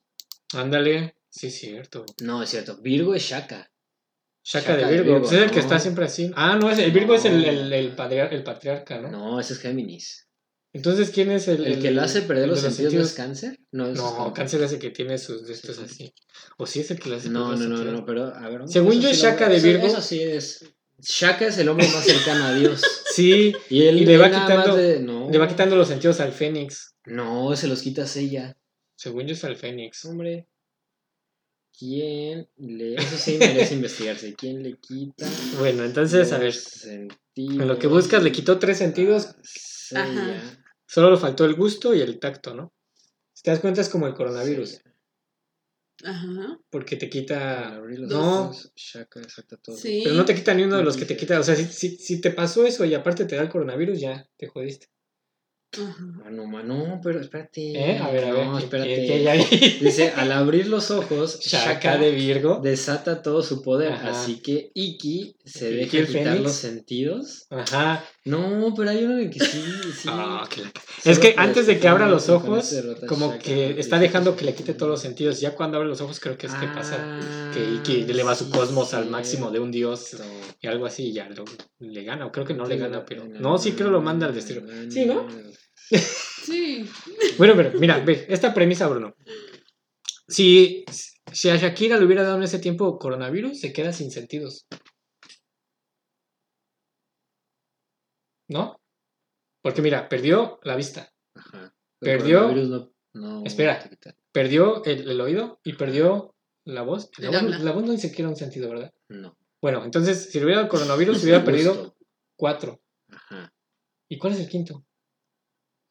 [0.55, 1.17] Ándale.
[1.31, 2.05] Sí, cierto.
[2.23, 2.77] No, es cierto.
[2.81, 3.71] Virgo es Shaka.
[4.45, 5.05] Shaka, Shaka de Virgo.
[5.05, 5.63] Virgo, pues es el que no.
[5.63, 6.31] está siempre así.
[6.37, 7.49] Ah, no, es, el Virgo es el, No.
[7.49, 9.11] el, el, patriar- el patriarca, ¿no?
[9.11, 10.29] No, ese es Géminis.
[10.75, 11.67] Entonces, ¿quién es el...
[11.67, 13.59] El, que le hace perder el los sentidos, no es cáncer.
[13.73, 15.83] No, es No, cáncer es el que tiene sus de estos Sí.
[15.85, 16.15] así.
[16.57, 18.35] O sí es el que le hace No, perder no, los no, no, no, pero
[18.35, 18.63] a ver.
[18.67, 20.65] Según yo, Shaka de Virgo- Eso sí es.
[20.99, 22.81] Shaka es el hombre más cercano a Dios.
[23.13, 26.33] Sí, Y él Y le va quitando- de- no, le va quitando los sentidos al
[26.33, 26.95] Fénix.
[27.05, 28.57] No, se los quita ella.
[28.97, 30.03] Según yo es al Fénix.
[30.07, 30.49] Hombre.
[31.79, 32.95] ¿Quién le.?
[32.95, 34.35] Eso sí merece investigarse.
[34.35, 35.27] ¿Quién le quita?
[35.59, 39.27] Bueno, entonces, a ver, sentidos en lo que buscas le quitó tres sentidos,
[39.95, 40.62] a Seiya?
[40.93, 42.73] Solo le faltó el gusto y el tacto, ¿no?
[43.33, 44.81] Si te das cuenta es como el coronavirus.
[46.05, 46.59] Ajá.
[46.71, 47.77] porque te quita...
[47.77, 48.45] abrir los No.
[48.47, 49.77] ojos, Shaka, exacto, todo.
[49.77, 50.01] Sí.
[50.03, 51.39] Pero no te quita ni uno de los que te quita.
[51.39, 54.27] O sea, si, si, si te pasó eso y aparte te da el coronavirus, ya
[54.37, 54.89] te jodiste.
[55.75, 56.05] Ajá.
[56.25, 57.73] Ah, no, ma- no, pero espérate.
[57.73, 57.99] ¿Eh?
[57.99, 58.47] A ver, a ver.
[58.47, 58.95] No, ¿qué- espérate.
[59.07, 59.47] qué-
[59.79, 59.79] qué?
[59.85, 62.59] Dice, al abrir los ojos, Shaka de Virgo.
[62.61, 63.93] desata todo su poder.
[63.93, 64.11] Ajá.
[64.11, 66.43] Así que Iki se deja quitar Fénix.
[66.43, 67.47] los sentidos.
[67.51, 68.05] Ajá.
[68.25, 69.63] No, pero hay uno en el que sí,
[70.01, 70.09] sí.
[70.09, 70.71] Ah, Solo
[71.05, 72.73] Es que antes de que abra los ojos,
[73.09, 75.41] como que está dejando que le quite todos los sentidos.
[75.41, 78.45] Ya cuando abre los ojos, creo que es que pasa Ah, que Iki eleva su
[78.45, 80.17] sí, cosmos al máximo de un dios
[80.61, 81.45] y algo así, y ya lo-
[81.81, 82.27] le gana.
[82.27, 83.25] O creo que no le gana, pero.
[83.41, 84.61] no, sí creo lo manda al no, destino.
[84.61, 85.27] no, Sí, ¿no?
[86.45, 86.89] Sí.
[87.39, 89.15] Bueno, pero mira, ve, esta premisa, Bruno.
[90.29, 90.85] Si,
[91.33, 94.67] si a Shakira le hubiera dado en ese tiempo coronavirus, se queda sin sentidos.
[98.53, 98.81] ¿No?
[99.63, 101.75] Porque mira, perdió la vista, Ajá.
[102.01, 103.89] Perdió- coronavirus no- no Espera.
[104.33, 106.35] perdió el, el oído y perdió
[106.65, 107.11] la voz.
[107.19, 107.59] La, El voz, habla.
[107.59, 108.93] la voz no ni siquiera un sentido, ¿verdad?
[109.09, 109.37] No.
[109.61, 111.97] Bueno, entonces, si le hubiera dado coronavirus, hubiera perdido
[112.37, 112.81] cuatro.
[113.11, 113.53] Ajá.
[114.11, 114.85] ¿Y cuál es el quinto?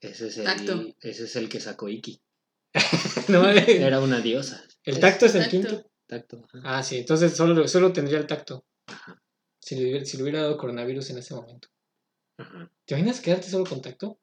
[0.02, 0.84] Ese es el, Tacto.
[1.00, 2.22] ese es el que sacó Iki.
[3.30, 4.64] No, el Era una diosa.
[5.00, 5.52] tacto es el Tacto.
[5.52, 5.92] quinto.
[6.08, 6.42] Tacto.
[6.54, 6.62] ajá.
[6.80, 8.66] Ah, sí, entonces solo, solo tendría el tacto.
[8.88, 9.22] Ajá.
[9.62, 11.70] Si le, hubiera- si le hubiera dado coronavirus en ese momento.
[12.42, 12.72] Ajá.
[12.86, 14.20] ¿Te imaginas quedarte solo con tacto?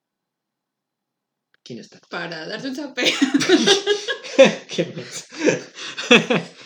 [1.63, 2.01] ¿Quién está?
[2.11, 2.77] Para darte un
[4.95, 5.25] menso.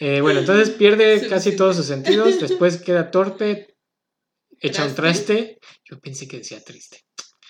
[0.00, 3.76] Eh, bueno, entonces pierde casi todos sus sentidos, después queda torpe,
[4.60, 5.58] echa un ¿Traste?
[5.84, 7.04] Yo pensé que decía triste.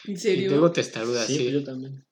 [0.06, 0.50] ¿En Y serio?
[0.52, 1.52] luego testaruda, Sí, sí.
[1.52, 2.06] yo también.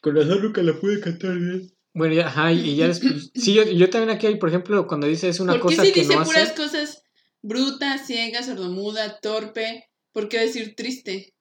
[0.00, 1.72] Con razón nunca la pude cantar bien.
[1.94, 3.30] Bueno, ya, ajá, y ya después.
[3.34, 5.84] Sí, yo, yo también aquí hay, por ejemplo, cuando dice es una ¿Por qué cosa
[5.84, 6.54] si que dice no puras hace.
[6.56, 7.04] cosas
[7.42, 9.84] bruta, ciega, sordomuda, torpe?
[10.12, 11.34] ¿Por qué decir triste?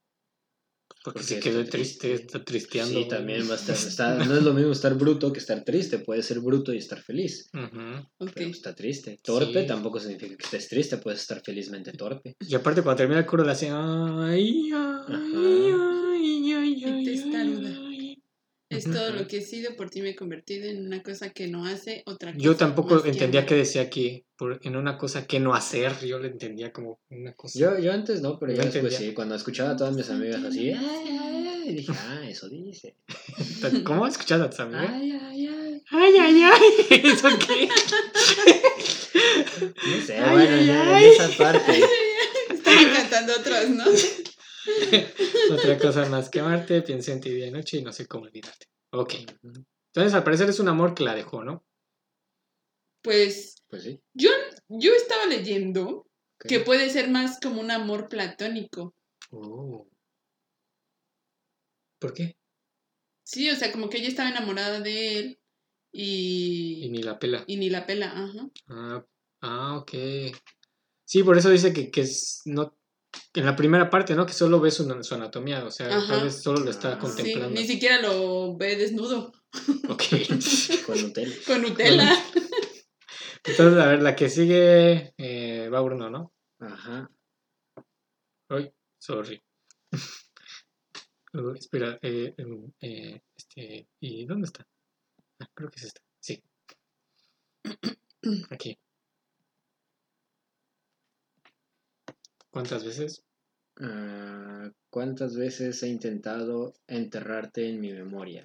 [1.03, 2.10] Porque Porque se quedó triste.
[2.10, 2.99] triste, está tristeando.
[3.01, 5.97] Sí, también va a estar, está- No es lo mismo estar bruto que estar triste.
[5.99, 7.49] Puede ser bruto y estar feliz.
[7.51, 9.17] Pero está triste.
[9.23, 9.67] Torpe Sí.
[9.67, 10.97] tampoco significa que estés triste.
[10.97, 12.36] Puedes estar felizmente torpe.
[12.39, 13.69] Y aparte, cuando termina el coro, le hace.
[13.71, 17.69] Ay, ay, ay, ay, ay, Y ay, testaruda.
[17.69, 17.90] ay".
[18.71, 21.47] Es todo lo que he sido, por ti me he convertido en una cosa que
[21.47, 22.41] no hace otra cosa.
[22.43, 26.19] Yo tampoco que entendía que decía aquí, por, en una cosa que no hacer, yo
[26.19, 27.60] lo entendía como una cosa.
[27.60, 28.97] Yo, yo antes no, pero ya después entendía.
[29.10, 29.13] sí.
[29.13, 32.95] Cuando escuchaba a todas mis amigas así, ay, ay, ay, dije, ah, eso dice.
[33.84, 34.89] ¿Cómo escuchas a tus amigas?
[34.89, 35.84] Ay, ay, ay.
[35.91, 36.62] Ay, ay, ay,
[37.03, 37.67] ¿eso qué?
[39.60, 41.05] No sé, Ay, bueno, ay, ya en ay.
[41.05, 41.81] esa parte.
[42.49, 43.84] Estaban cantando otros, ¿no?
[45.52, 48.26] Otra cosa más que amarte, pienso en ti día y noche y no sé cómo
[48.26, 48.67] olvidarte.
[48.91, 49.13] Ok.
[49.43, 51.65] Entonces, al parecer es un amor que la dejó, ¿no?
[53.02, 54.00] Pues Pues sí.
[54.13, 56.08] yo estaba leyendo
[56.47, 58.93] que puede ser más como un amor platónico.
[59.32, 59.88] Oh.
[62.00, 62.36] ¿Por qué?
[63.24, 65.39] Sí, o sea, como que ella estaba enamorada de él
[65.93, 67.43] Y y, ni la pela.
[67.47, 68.50] y ni la pela, ajá.
[68.67, 69.06] Ah,
[69.41, 69.91] ah, ok.
[71.06, 72.76] Sí, por eso dice que, que es no
[73.34, 74.26] en la primera parte, ¿no?
[74.26, 76.08] Que solo ve su, su anatomía, o sea, Ajá.
[76.15, 77.60] tal vez solo lo está Ah, sí, Sí, contemplando.
[77.62, 79.32] ni siquiera lo ve desnudo,
[79.89, 80.04] Ok.
[80.86, 81.36] Con Nutella.
[81.45, 82.24] con Nutella.
[83.43, 86.34] Entonces, a ver, la que sigue eh, va Bruno, ¿no?
[86.60, 87.10] Ajá.
[88.50, 89.41] Ay, sorry.
[91.34, 94.67] Uh, espera, eh, em, eh, este, ¿y dónde está?
[95.39, 96.02] Ah, creo que es esta.
[96.19, 96.43] Sí.
[98.52, 98.78] Aquí.
[102.51, 103.23] ¿Cuántas veces?
[103.79, 108.43] Ah, ¿Cuántas veces he intentado enterrarte en mi memoria?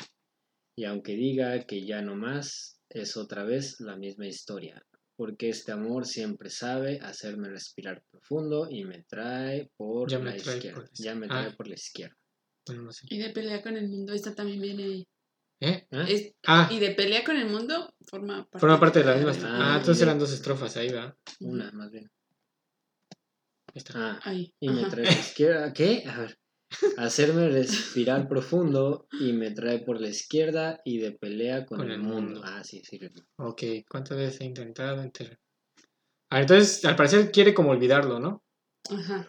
[0.79, 4.83] Y aunque diga que ya no más, es otra vez la misma historia.
[5.17, 10.37] Porque este amor siempre sabe hacerme respirar profundo y me trae por Ya me la
[10.37, 10.81] trae izquierda.
[10.81, 11.55] por la Ya me trae ah.
[11.57, 12.17] por la izquierda.
[12.67, 13.07] Bueno, no sé.
[13.09, 15.05] Y de pelea con el mundo, esta también viene.
[15.61, 15.87] ¿Eh?
[15.91, 16.05] ¿Ah?
[16.07, 19.33] es- Ah, y de pelea con el mundo forma parte, forma parte de la misma.
[19.73, 21.07] Ah, entonces eran dos estrofas ahí, va.
[21.07, 22.11] Ahí Una, más bien.
[23.79, 23.93] Está.
[24.13, 24.53] Ah, Ahí.
[24.61, 24.91] y me ajá.
[24.91, 25.73] trae por la izquierda.
[25.73, 26.05] ¿Qué?
[26.07, 26.39] A ver.
[26.99, 31.95] Hacerme respirar profundo y me trae por la izquierda y de pelea con, Con el
[31.95, 32.21] el mundo.
[32.23, 32.43] mundo.
[32.45, 32.99] Ah, sí, sí.
[33.39, 35.39] Ok, ¿cuántas veces he intentado enterrar?
[36.31, 38.43] Ah, entonces, al parecer quiere como olvidarlo, ¿no?
[38.91, 39.29] Ajá.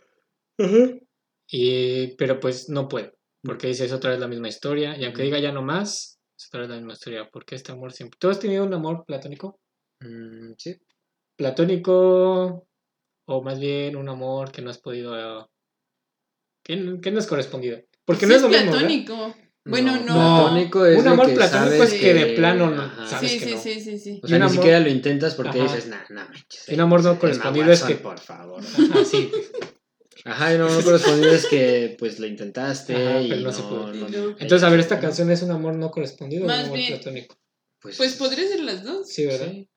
[1.49, 5.21] Y, pero pues no puede, porque dice es otra vez la misma historia, y aunque
[5.23, 8.17] diga ya no más, es otra vez la misma historia, porque este amor siempre...
[8.19, 9.60] ¿Tú has tenido un amor platónico?
[10.01, 10.75] Mm, sí.
[11.38, 12.66] Platónico,
[13.29, 15.49] o más bien un amor que no has podido...
[16.63, 17.79] que, que no es correspondido.
[18.05, 19.35] Porque Sí no es lo platónico.
[19.65, 20.13] Bueno, no.
[20.13, 23.51] Platónico es Un amor que platónico es que de plano no sabes Sí, que sí,
[23.55, 23.61] no.
[23.61, 24.21] sí, sí, sí.
[24.23, 25.63] O sea, ni amor- siquiera lo intentas porque Ajá.
[25.75, 26.69] dices, nah, nah, manches.
[26.69, 28.63] Un amor no correspondido es que- Por favor.
[28.91, 29.29] Ajá, sí.
[30.23, 33.53] Ajá, y un amor correspondido es que, pues, lo intentaste Ajá, y pero no no...
[33.53, 33.93] se pudo.
[33.93, 34.29] Y no- no.
[34.39, 37.35] Entonces, a ver, esta canción es un amor no correspondido o un amor bien- platónico.
[37.81, 39.07] Pues, Pues podría ser las dos.
[39.09, 39.51] Sí, ¿verdad?
[39.51, 39.69] sí.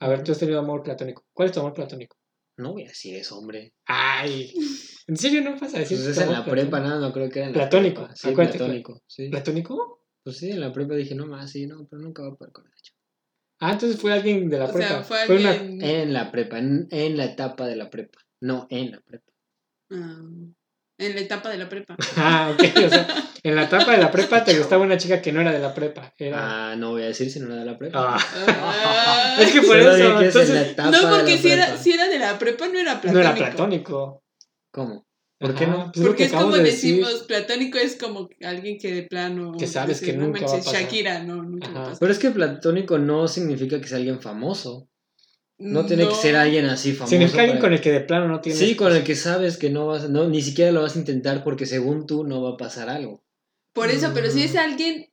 [0.00, 1.24] A ver, tú has tenido amor platónico.
[1.34, 2.16] ¿Cuál es tu amor platónico?
[2.56, 3.72] No voy a decir eso, hombre.
[3.86, 4.52] Ay,
[5.08, 7.28] ¿en serio no pasa a decir Pues es tu en la prepa, nada, no creo
[7.28, 8.16] que era en la Platónico, prepa.
[8.16, 9.02] Sí, acuérdate, platónico.
[9.08, 9.28] Sí.
[9.28, 10.00] ¿Platónico?
[10.22, 12.52] Pues sí, en la prepa dije, no más, sí, no, pero nunca va a poder
[12.52, 12.92] con eso.
[13.60, 14.88] Ah, entonces fue alguien de la O prepa.
[14.88, 15.82] sea, fue Fue una- alguien.
[15.82, 18.20] En la prepa, en, en la etapa de la prepa.
[18.40, 19.32] No, en la prepa.
[19.90, 20.22] Ah,
[20.98, 21.96] en la etapa de la prepa.
[22.16, 22.62] Ah, ok.
[22.86, 23.06] O sea,
[23.42, 25.74] en la etapa de la prepa te gustaba una chica que no era de la
[25.74, 26.12] prepa.
[26.18, 26.72] Era.
[26.72, 28.16] Ah, no voy a decir si no era de la prepa.
[28.16, 28.18] Ah,
[28.58, 29.36] Ah.
[29.40, 30.18] es que por Solo eso.
[30.18, 32.18] que es en la Entonces, etapa no, de porque la si era, si era de
[32.18, 33.12] la prepa, no era platónico.
[33.12, 34.22] no era platónico.
[34.72, 35.06] ¿Cómo?
[35.38, 35.90] ¿Por qué no?
[35.92, 36.94] Pues Porque que es como decir.
[37.02, 39.52] decimos, platónico es como alguien que de plano.
[39.58, 40.74] Que sabes que no nunca va a pasar.
[40.82, 41.84] Shakira, no, nunca va a Ajá.
[41.86, 41.98] pasar.
[42.00, 44.88] Pero es que platónico no significa que sea alguien famoso.
[45.58, 47.10] No tiene que ser alguien así famoso.
[47.10, 48.58] Significa alguien para- con el que de plano no tienes.
[48.58, 51.44] Sí, con el que sabes que no vas, no, ni siquiera lo vas a intentar
[51.44, 53.22] porque según tú no va a pasar algo.
[53.72, 54.42] Por eso, pero si Mm.
[54.42, 55.06] es alguien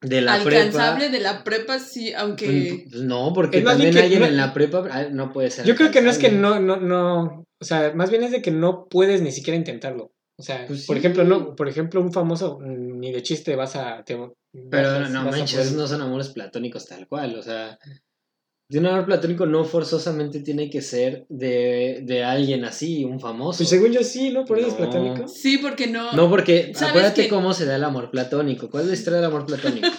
[0.00, 1.12] De la alcanzable prepa.
[1.16, 2.84] de la prepa, sí, aunque.
[2.90, 5.66] pues, no, porque Es también que alguien no- en la prepa ah, no puede ser.
[5.66, 7.44] Yo creo que no es que no, no, no.
[7.60, 10.12] O sea, más bien es de que no puedes ni siquiera intentarlo.
[10.38, 11.00] O sea, Pues por sí.
[11.00, 14.02] ejemplo, no, por ejemplo, un famoso mm, ni de chiste vas a.
[14.04, 14.16] te-
[14.70, 17.36] Pero vas- no vas a manches, poder- esos no son amores platónicos tal cual.
[17.38, 17.78] O sea,
[18.70, 23.58] de un amor platónico no forzosamente tiene que ser de, de alguien así, un famoso.
[23.58, 24.44] Pues según yo sí, ¿no?
[24.44, 25.26] Por eso es platónico.
[25.28, 26.12] Sí, porque no.
[26.12, 28.70] No, porque ¿Sabes acuérdate que- cómo se da el amor platónico.
[28.70, 29.88] ¿Cuál es la historia del amor platónico?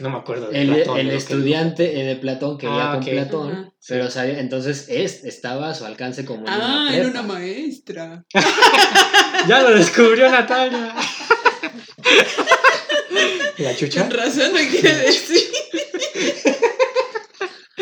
[0.00, 0.48] No me acuerdo.
[0.48, 3.04] de El, Platón, el que- estudiante eh, de Platón quería Ah, con.
[3.04, 8.24] Platón, pero sabía- entonces es, estaba a su alcance como Ah, una era una maestra.
[9.46, 10.94] Ya lo descubrió Natalia.
[13.58, 14.08] ¿La chucha?
[14.08, 15.38] Con razón no quiere decir.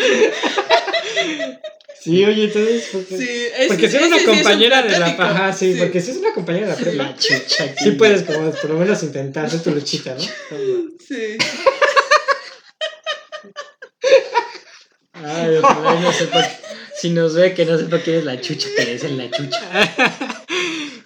[2.00, 2.88] Sí, oye, entonces.
[2.92, 5.06] Porque, Sí, es, porque si una sí es un compañera de la.
[5.08, 5.78] Ajá, sí, Sí.
[5.80, 7.02] porque si es una compañera de la prepa.
[7.02, 7.74] La chucha.
[7.76, 10.20] Sí puedes, como por lo menos intentar hacer tu luchita, ¿no?
[10.20, 11.36] Sí.
[15.12, 16.48] Ay, ojalá no sepa.
[16.96, 19.60] Si nos ve que no sepa quién es la chucha, que le dicen la chucha.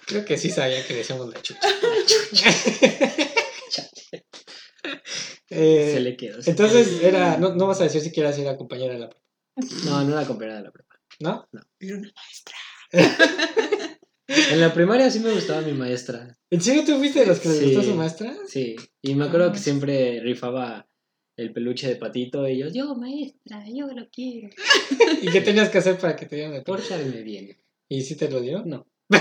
[0.05, 1.67] Creo que sí sabía que decíamos la chucha.
[5.49, 6.41] Eh, Se le quedó.
[6.41, 7.37] se entonces era.
[7.37, 9.23] No, no vas a decir siquiera si era compañera de la prepa,
[9.85, 10.95] No, no era compañera de la prepa.
[11.19, 11.47] ¿no?
[11.79, 12.55] Era una maestra.
[14.51, 16.37] En la primaria sí me gustaba mi maestra.
[16.49, 17.65] ¿En serio tú fuiste de los que les Sí.
[17.65, 18.33] gustó su maestra?
[18.47, 18.75] Sí.
[19.01, 19.51] Y me acuerdo Ah.
[19.51, 20.87] que siempre rifaba
[21.37, 24.49] el peluche de patito y yo, yo maestra, yo lo quiero.
[25.21, 26.63] ¿Y qué tenías que hacer para que te dieran el?
[26.63, 27.55] Pórtame bien.
[27.89, 28.63] ¿Y si te lo dio?
[28.65, 28.87] No.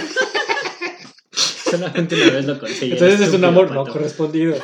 [1.33, 2.93] Solamente una vez lo conseguí.
[2.93, 4.55] Entonces es un amor no correspondido.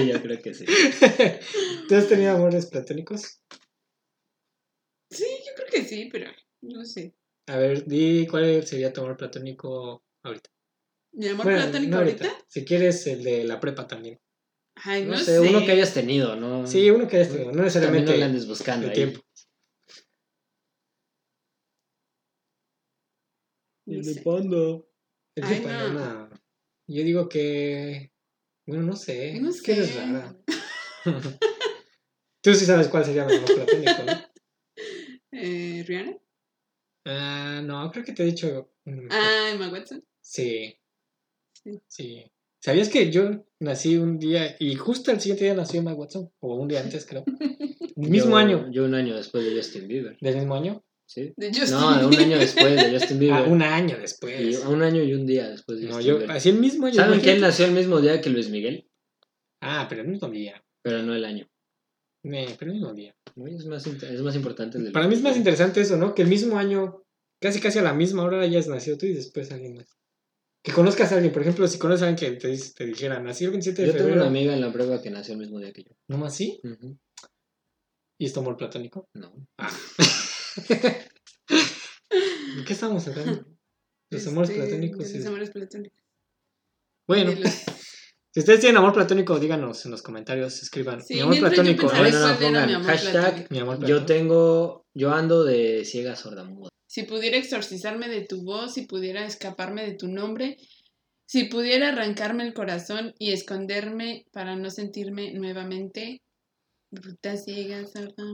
[0.00, 0.64] Sí, yo creo que sí.
[1.88, 3.42] ¿Tú has tenido amores platónicos?
[5.10, 6.30] Sí, yo creo que sí, pero
[6.62, 7.14] no sé.
[7.48, 10.50] A ver, di cuál sería tu amor platónico ahorita.
[11.12, 12.30] ¿Mi amor Bueno, platónico no ahorita?
[12.46, 14.20] Si quieres el de la prepa también.
[14.76, 16.66] Ay, No, no, sé, uno que hayas tenido, ¿no?
[16.66, 18.96] Sí, uno que hayas tenido, no También necesariamente no le andes buscando el ahí.
[18.96, 19.20] tiempo.
[23.86, 24.86] No.
[25.36, 26.28] El Ay, de panda, no.
[26.28, 26.40] no.
[26.86, 28.12] Yo digo que.
[28.70, 29.34] Bueno, no sé.
[29.40, 29.98] No es que eres sé.
[30.00, 30.36] rara.
[32.42, 34.12] Tú sí sabes cuál sería mi amor platónico, ¿no?
[35.32, 36.16] Eh, ¿Rihanna?
[37.06, 38.72] Ah, no, creo que te he dicho.
[39.10, 40.04] Ah, Emma Watson.
[40.20, 40.76] Sí.
[41.52, 41.80] Sí.
[41.88, 42.24] Sí.
[42.62, 46.30] ¿Sabías que yo nací un día y justo al siguiente día nació Emma Watson?
[46.40, 47.24] O un día antes, creo.
[47.96, 48.70] El mismo Yo- año.
[48.70, 50.16] Yo un año después de Justin Bieber.
[50.20, 50.84] ¿Del mismo año?
[51.12, 51.32] ¿Sí?
[51.36, 53.38] De Justin No, un año después de Justin Bieber.
[53.40, 54.64] Ah, un año Y después.
[54.64, 56.36] un año y un día después de No, Justin yo, Bieber.
[56.36, 56.94] así el mismo año.
[56.94, 57.40] ¿Saben que él imagínate.
[57.50, 58.88] nació el mismo día que Luis Miguel?
[59.60, 60.62] Ah, pero el mismo día.
[60.82, 61.48] Pero no el año.
[62.22, 63.12] Eh, pero el mismo día.
[63.44, 66.14] Es más, es más importante el Para mí es más interesante eso, ¿no?
[66.14, 67.02] Que el mismo año,
[67.40, 69.88] casi casi a la misma hora hayas nacido tú y después alguien más.
[70.62, 73.46] Que conozcas a alguien, por ejemplo, si conoces a alguien que te, te dijera, nací
[73.46, 74.22] el 27 de Yo tengo febrero.
[74.22, 75.90] una amiga en la prueba que nació el mismo día que yo.
[76.08, 76.60] ¿No más sí?
[78.18, 79.08] ¿Y es tu amor platónico?
[79.14, 79.32] No.
[79.58, 79.70] Ah.
[80.68, 83.46] ¿De qué estábamos hablando?
[84.10, 85.04] Los amores Este, platónicos.
[85.08, 85.98] de y- Los amores platónicos.
[87.06, 87.50] Bueno, los-
[88.34, 91.02] si ustedes tienen amor platónico, díganos en los comentarios, escriban.
[91.02, 91.86] Sí, mi amor yo platónico.
[91.86, 92.10] No, no, mi
[92.44, 93.48] pongan amor hashtag platónico.
[93.54, 94.06] Mi amor Yo platónico.
[94.06, 94.86] tengo.
[94.94, 96.68] Yo ando de ciega sordamuda.
[96.88, 100.56] Si pudiera exorcizarme de tu voz, si pudiera escaparme de tu nombre,
[101.26, 106.22] si pudiera arrancarme el corazón y esconderme para no sentirme nuevamente
[106.90, 108.24] bruta, ciega, sorda.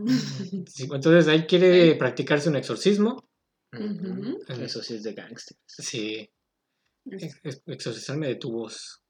[0.66, 3.28] Sí, entonces ahí quiere practicarse un exorcismo.
[3.72, 4.38] Ujú.
[4.48, 5.60] Eso sí es de gangsters.
[5.66, 6.28] Sí,
[7.10, 9.02] ex- ex- exorcizarme de tu voz.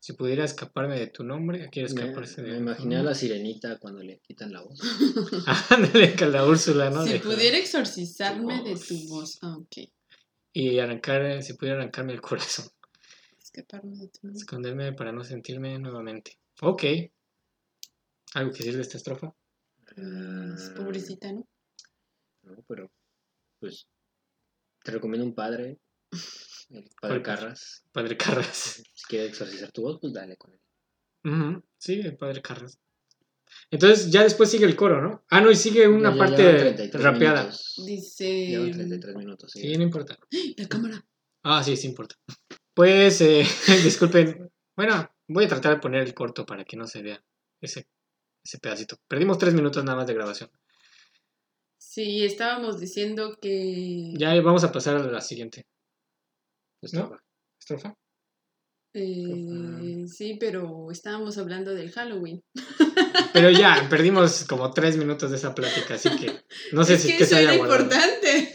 [0.00, 3.78] Si pudiera escaparme de tu nombre, quiere Me, escaparse de me imaginé a la sirenita
[3.78, 4.80] cuando le quitan la voz.
[5.70, 7.04] Ándale, con la Úrsula, ¿no?
[7.04, 9.38] Si De- pudiera exorcizarme Tu de tu voz.
[9.42, 9.76] Ah, ok.
[10.52, 12.66] Y arrancar, si pudiera arrancarme el corazón.
[13.42, 14.38] Escaparme de tu nombre.
[14.38, 16.38] Esconderme para no sentirme nuevamente.
[16.62, 16.84] Ok.
[18.34, 19.34] ¿Algo que decir de esta estrofa?
[19.94, 21.46] Pues, pobrecita, ¿no?
[22.42, 22.90] No, pero.
[23.58, 23.86] Pues.
[24.84, 25.78] Te recomiendo un padre.
[26.70, 27.22] El padre.
[27.22, 27.84] Carras.
[27.92, 28.82] Padre Carras.
[28.94, 30.60] Si quieres exorcizar tu voz, pues dale con él.
[31.24, 32.78] Ujú, Sí, el padre Carras.
[33.70, 35.24] Entonces ya después sigue el coro, ¿no?
[35.30, 37.40] Ah, no, y sigue una Ya- ya parte llevan 33 rapeada.
[37.42, 37.74] minutos.
[37.86, 38.46] Dice.
[38.46, 39.50] Llevan 33 minutos.
[39.52, 39.60] sí.
[39.60, 40.18] Sí, no importa.
[40.56, 41.04] La cámara.
[41.42, 42.14] Ah, sí, sí importa.
[42.74, 43.44] Pues, eh,
[43.84, 44.50] disculpen.
[44.76, 47.22] Bueno, voy a tratar de poner el corto para que no se vea
[47.60, 47.88] ese,
[48.48, 48.96] ese pedacito.
[49.06, 50.50] Perdimos tres minutos nada más de grabación.
[51.76, 54.14] Sí, estábamos diciendo que.
[54.16, 55.66] Ya vamos a pasar a la siguiente.
[56.80, 57.22] Estrofa.
[57.60, 57.94] ¿Estrofa?
[58.94, 62.42] Eh, sí, pero estábamos hablando del Halloween.
[63.34, 66.32] Pero ya, perdimos como tres minutos de esa plática, así que
[66.72, 67.84] no sé es si que que eso se haya era guardado.
[67.84, 68.52] importante.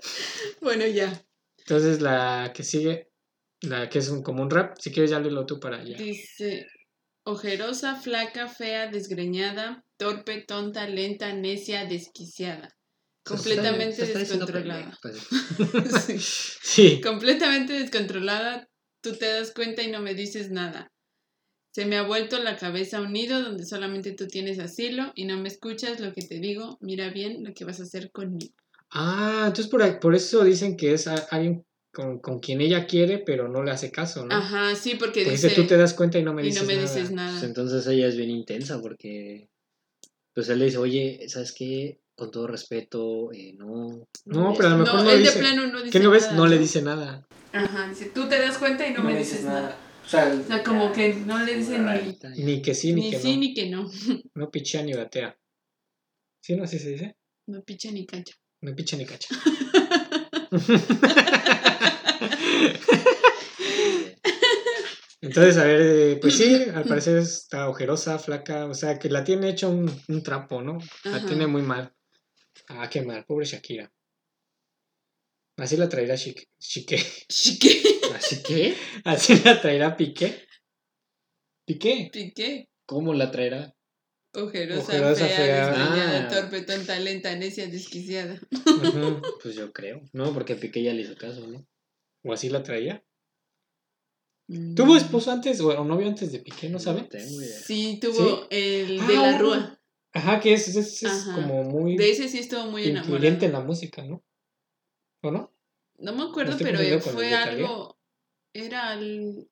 [0.60, 1.24] bueno, ya.
[1.58, 3.10] Entonces la que sigue,
[3.62, 5.96] la que es un, como un rap, si quieres ya léelo tú para allá.
[5.96, 6.66] Dice:
[7.30, 12.68] ojerosa, flaca, fea, desgreñada, torpe, tonta, lenta, necia, desquiciada.
[13.24, 14.96] Completamente está descontrolada.
[15.02, 16.04] pendejo, pues.
[16.06, 16.18] Sí.
[16.62, 18.68] Sí, Completamente descontrolada,
[19.02, 20.90] tú te das cuenta y no me dices nada.
[21.74, 25.36] Se me ha vuelto la cabeza un nido donde solamente tú tienes asilo y no
[25.36, 26.78] me escuchas lo que te digo.
[26.80, 28.54] Mira bien lo que vas a hacer conmigo.
[28.90, 31.64] Ah, entonces por, ahí- por eso dicen que es alguien
[31.98, 34.32] con, con quien ella quiere, pero no le hace caso, ¿no?
[34.32, 36.62] Ajá, sí, porque Porque dice, dice, tú te das cuenta y no me y dices
[36.62, 36.86] no me nada.
[36.86, 37.44] dices Pues nada.
[37.44, 39.48] entonces ella es bien intensa porque.
[40.32, 41.98] Pues él le dice, oye, ¿sabes qué?
[42.14, 44.06] Con todo respeto, eh, no.
[44.26, 45.32] No, pero a lo mejor No, no él dice.
[45.34, 46.22] de plano no dice ¿Qué no ves?
[46.26, 47.26] nada, No le dice nada.
[47.52, 49.76] Ajá, dice, tú te das cuenta y no, me dices nada.
[50.06, 53.00] O sea, O sea, como que no le dice ni, Rarita, ni que sí ni,
[53.06, 53.40] ni que sí no.
[53.40, 53.90] ni que no.
[54.36, 55.36] No pichea ni batea.
[56.40, 56.62] ¿Sí, no?
[56.62, 57.16] ¿Así se dice?
[57.48, 58.34] No picha ni cacha.
[58.60, 59.34] No picha ni cacha.
[65.20, 69.24] Entonces, a ver, eh, pues sí, al parecer está ojerosa, flaca, o sea, que la
[69.24, 70.78] tiene hecha un, un trapo, ¿no?
[71.04, 71.26] La Ajá.
[71.26, 71.92] tiene muy mal.
[72.68, 73.90] Ah, qué mal, pobre Shakira.
[75.56, 76.44] Así la traerá Chique.
[76.58, 77.04] Chique.
[77.28, 77.98] Chique.
[78.14, 78.76] ¿Así que?
[79.04, 80.46] Así la traerá Piqué.
[81.66, 82.10] ¿Piqué?
[82.12, 82.68] Piqué.
[82.86, 83.74] ¿Cómo la traerá?
[84.34, 86.24] Ojerosa, Ojerosa, fea, fea.
[86.24, 86.28] Ah.
[86.28, 88.38] torpe, tonta, lenta, necia, desquiciada.
[89.42, 90.00] Pues yo creo.
[90.12, 91.66] No, porque Piqué ya le hizo caso, ¿no?
[92.24, 93.04] ¿O así la traía?
[94.48, 94.74] Mm.
[94.74, 96.68] ¿Tuvo esposo antes o, novio antes de Piqué?
[96.68, 97.02] ¿No sabe?
[97.02, 97.58] No tengo idea.
[97.58, 99.80] Sí, tuvo el de Ah, la Rúa.
[100.12, 101.34] Ajá, que es, es, es Ajá.
[101.34, 103.60] como muy De ese sí estuvo muy influyente en enamorado.
[103.62, 104.24] la música, ¿no?
[105.22, 105.52] ¿O no?
[105.98, 107.98] No me acuerdo, pero fue algo.
[108.54, 109.48] Era al.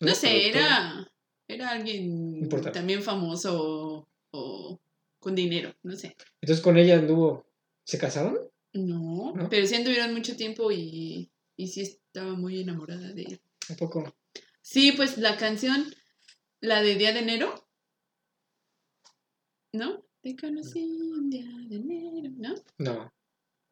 [0.00, 1.10] ¿No sé, era.
[1.48, 2.78] Era alguien Importante.
[2.78, 4.80] también famoso o, o
[5.20, 6.16] con dinero, no sé.
[6.40, 7.46] Entonces con ella anduvo.
[7.84, 8.36] ¿Se casaron?
[8.72, 9.48] No, ¿No?
[9.48, 13.40] pero sí anduvieron mucho tiempo y, y sí estaba muy enamorada de él.
[13.68, 14.16] Un poco.
[14.62, 15.94] Sí, pues la canción,
[16.60, 17.68] la de Día de Enero,
[19.72, 20.04] ¿no?
[20.22, 22.54] Te conocí un día de enero, ¿no?
[22.78, 23.12] No.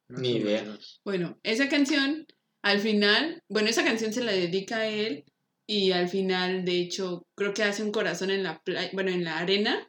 [0.09, 0.63] Ni idea.
[0.63, 1.01] menos.
[1.05, 2.27] Bueno, esa canción,
[2.63, 5.25] al final, bueno, esa canción se la dedica a él
[5.67, 9.25] y al final, de hecho, creo que hace un corazón en la playa, bueno, en
[9.25, 9.89] la arena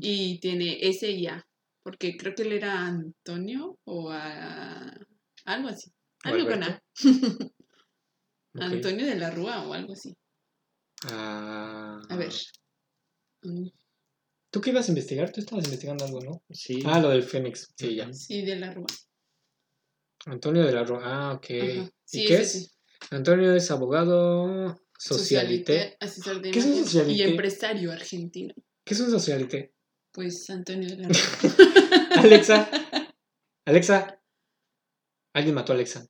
[0.00, 1.46] y tiene ese y A,
[1.82, 4.98] porque creo que él era Antonio o a,
[5.44, 5.95] algo así, ¿O
[6.26, 6.82] algo con A.
[8.54, 10.14] Antonio de la Rúa o algo así.
[11.08, 12.32] Ah, A ver.
[13.42, 13.68] Mm,
[14.50, 15.30] ¿Tú qué ibas a investigar?
[15.30, 16.42] Tú estabas investigando algo, ¿no?
[16.50, 16.80] Sí.
[16.86, 17.68] Ah, lo del Fénix.
[17.76, 18.10] Sí, ya.
[18.12, 18.86] Sí, de la Rúa.
[20.26, 21.00] Antonio de la Roa.
[21.04, 21.46] Ah, ok.
[22.04, 22.52] Sí, ¿Y qué es?
[22.52, 22.70] sí.
[23.10, 25.96] Antonio es abogado socialité.
[26.00, 27.12] asesor de ¿Qué es un imagen socialité?
[27.18, 28.54] y empresario argentino.
[28.84, 29.74] ¿Qué es un socialité?
[30.12, 32.22] Pues Antonio de la Rúa.
[32.22, 32.70] Alexa.
[33.66, 34.20] Alexa.
[35.34, 36.06] Alguien mató a Alexa.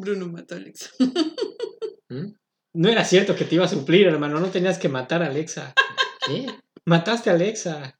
[0.00, 0.90] Bruno mató a Alexa.
[2.08, 2.32] ¿Mm?
[2.74, 4.40] No era cierto que te iba a suplir, hermano.
[4.40, 5.74] No tenías que matar a Alexa.
[6.26, 6.46] ¿Qué?
[6.86, 7.98] Mataste a Alexa.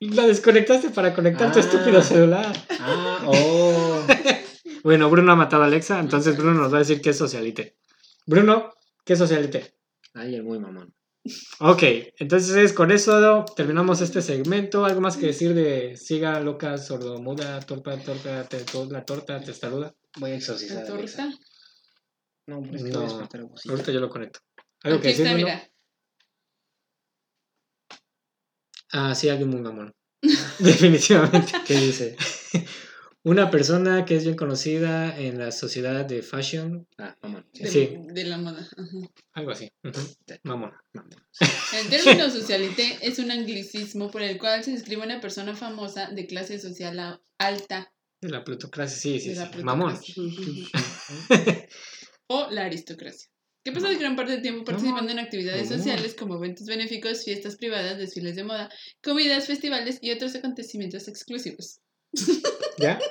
[0.00, 1.62] La desconectaste para conectar tu Ah.
[1.62, 2.52] estúpido celular.
[2.80, 4.06] Ah, oh.
[4.82, 7.76] Bueno, Bruno ha matado a Alexa, entonces Bruno nos va a decir qué es socialite.
[8.26, 8.72] Bruno,
[9.04, 9.74] ¿qué es socialite?
[10.14, 10.94] Ay, el muy mamón.
[11.60, 11.82] Ok,
[12.18, 14.84] entonces con eso terminamos este segmento.
[14.84, 19.94] ¿Algo más que decir de siga, loca, sordomuda, torta, torta, te- to- la torta, testaruda?
[20.18, 20.82] Voy a exorcizar.
[20.82, 21.28] La torta.
[22.46, 23.70] No, pues No, voy a.
[23.70, 24.40] Ahorita yo lo conecto.
[24.82, 25.46] ¿Algo Aquí que decir, está, Bruno?
[25.54, 25.70] mira.
[28.92, 29.94] Ah, sí, alguien muy mamón.
[30.58, 31.52] Definitivamente.
[31.66, 32.16] ¿Qué dice?
[33.26, 37.44] Una persona que es bien conocida en la sociedad de fashion, Ah, mamón.
[37.52, 37.62] sí.
[37.64, 37.96] De, Sí.
[38.14, 38.60] de la moda.
[38.60, 39.10] ajá.
[39.32, 39.68] algo así.
[39.82, 40.00] Ujú.
[40.44, 40.70] Mamón.
[41.76, 46.24] El término socialité es un anglicismo por el cual se describe una persona famosa de
[46.28, 47.92] clase social alta.
[48.20, 49.40] De la plutocracia, sí, sí, de sí.
[49.64, 50.00] la
[52.28, 53.28] o la aristocracia.
[53.64, 57.98] Que pasa gran parte del tiempo participando en actividades sociales como eventos benéficos, fiestas privadas,
[57.98, 58.70] desfiles de moda,
[59.02, 61.80] comidas, festivales y otros acontecimientos exclusivos.
[62.78, 62.98] ¿Ya?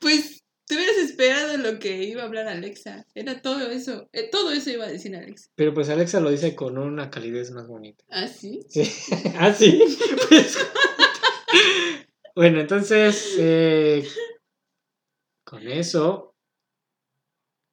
[0.00, 3.04] Pues te hubieras esperado lo que iba a hablar Alexa.
[3.14, 4.08] Era todo eso.
[4.12, 5.50] eh, todo eso iba a decir Alexa.
[5.54, 8.02] Pero pues Alexa lo dice con una calidez más bonita.
[8.08, 8.60] ¿Ah, sí?
[8.70, 8.82] Sí.
[9.38, 9.78] ¿Ah, sí?
[10.28, 10.56] Pues-
[12.34, 14.06] bueno, entonces, eh,
[15.44, 16.31] con eso...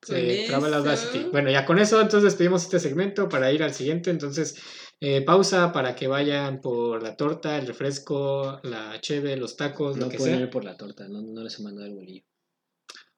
[0.07, 0.75] La eso.
[0.75, 1.25] Audacity.
[1.31, 4.09] Bueno, ya con eso, entonces despedimos este segmento para ir al siguiente.
[4.09, 4.55] Entonces,
[5.01, 10.05] eh, pausa para que vayan por la torta, el refresco, la cheve, los tacos, No
[10.05, 10.43] lo que pueden sea.
[10.45, 12.23] ir por la torta, no, no les he mandado el bolillo.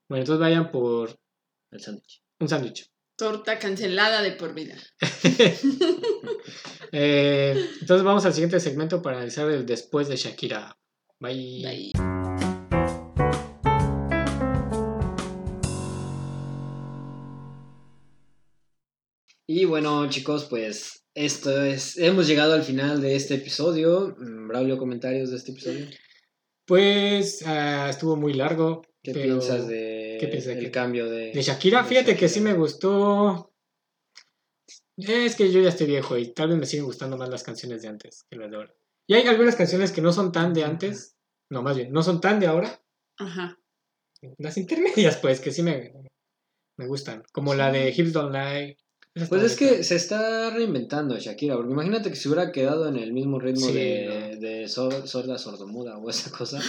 [0.10, 1.18] Bueno, entonces vayan por
[1.72, 2.22] El sándwich.
[2.40, 2.88] un sándwich.
[3.16, 4.76] Torta cancelada de por vida.
[6.94, 10.78] Eh, entonces vamos al siguiente segmento para analizar el después de Shakira.
[11.22, 11.62] Bye.
[11.96, 12.51] Bye.
[19.72, 21.98] Bueno, chicos, pues esto es.
[21.98, 24.16] Hemos llegado al final de este episodio.
[24.20, 25.88] Mm, Braulio, comentarios de este episodio.
[26.68, 28.84] Pues ah, estuvo muy largo.
[29.02, 31.32] ¿Qué pero- piensas de ¿qué piensas de el cambio de.
[31.32, 33.54] De Shakira, de fíjate que sí me gustó.
[34.98, 37.82] Es que yo ya estoy viejo y tal vez me siguen gustando más las canciones
[37.82, 38.76] de antes que las de ahora.
[39.08, 41.16] Y hay algunas canciones que no son tan de antes.
[41.50, 42.84] No, más bien, no son tan de ahora.
[43.18, 43.58] Ajá.
[44.38, 45.94] Las intermedias, pues, que sí me,
[46.78, 47.24] me gustan.
[47.32, 48.78] Como la de Hips Don't Lie.
[49.28, 53.12] Pues es que se está reinventando Shakira, porque imagínate que se hubiera quedado en el
[53.12, 56.62] mismo ritmo Sí, de, de sor- sorda sordomuda o esa cosa.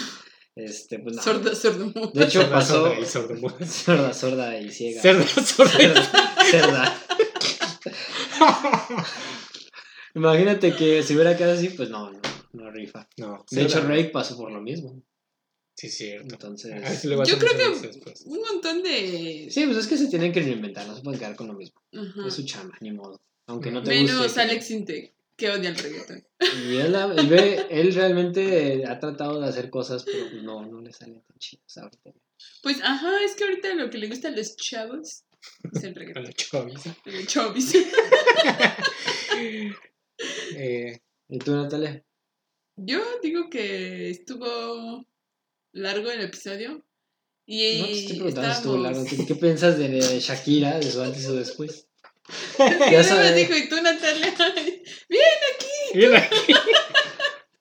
[0.56, 1.22] Este, pues no.
[1.22, 2.10] Sorda, sordo.
[2.12, 3.66] De hecho, Sorda, pasó sorda y sordomuda.
[3.66, 5.00] sorda, sorda y ciega.
[5.00, 5.70] Cerda, sorda.
[5.72, 6.44] Cerda.
[6.50, 6.98] cerda.
[10.14, 12.20] Imagínate que si hubiera quedado así, pues no, no,
[12.52, 13.08] no rifa.
[13.16, 13.80] No, De hecho.
[13.82, 15.00] Rake pasó por lo mismo.
[15.82, 16.28] Sí, cierto.
[16.34, 16.72] Entonces.
[16.72, 18.22] A si a Yo creo que después.
[18.26, 19.48] un montón de.
[19.50, 21.82] Sí, pues es que se tienen que reinventar, no se pueden quedar con lo mismo.
[21.92, 22.28] Ajá.
[22.28, 23.20] Es su chamba, ni modo.
[23.46, 24.42] Aunque no te Menos guste.
[24.42, 26.24] Alex Intec, que odia el reggaetón.
[26.68, 30.92] Y él, y ve, él realmente ha tratado de hacer cosas, pero no, no le
[30.92, 32.12] salen tan chidas ahorita.
[32.62, 35.24] Pues, ajá, es que ahorita lo que le gusta a los chavos
[35.72, 36.22] es el reggaetón.
[36.26, 36.96] la chaviza.
[37.06, 37.74] El chovis.
[40.54, 42.04] Eh, ¿Y tú, Natalia?
[42.76, 45.04] Yo digo que estuvo
[45.72, 46.84] largo el episodio.
[47.44, 49.16] Y No te estoy preguntando si estuvo estábamos- largo.
[49.24, 51.88] ¿Qué, qué piensas de Shakira, de su antes o después?
[52.90, 53.34] Ya sabes.
[53.34, 54.32] dijo, y tú, Natalia.
[55.94, 56.52] bien aquí.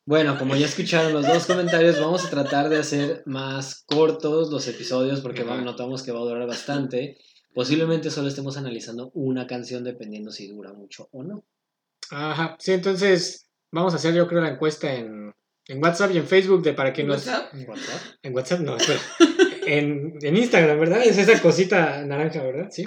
[0.06, 4.68] Bueno, como ya escucharon los dos comentarios, vamos a tratar de hacer más cortos los
[4.68, 7.18] episodios porque notamos que va a durar bastante.
[7.54, 11.46] Posiblemente solo estemos analizando una canción dependiendo si dura mucho o no.
[12.10, 15.34] Ajá, sí, entonces vamos a hacer yo creo la encuesta en,
[15.68, 17.26] en WhatsApp y en Facebook de para que nos...
[17.28, 17.54] WhatsApp.
[17.54, 18.02] ¿En WhatsApp?
[18.24, 19.00] En WhatsApp no, espera.
[19.68, 21.04] en, en Instagram, ¿verdad?
[21.04, 22.70] Es esa cosita naranja, ¿verdad?
[22.72, 22.86] Sí.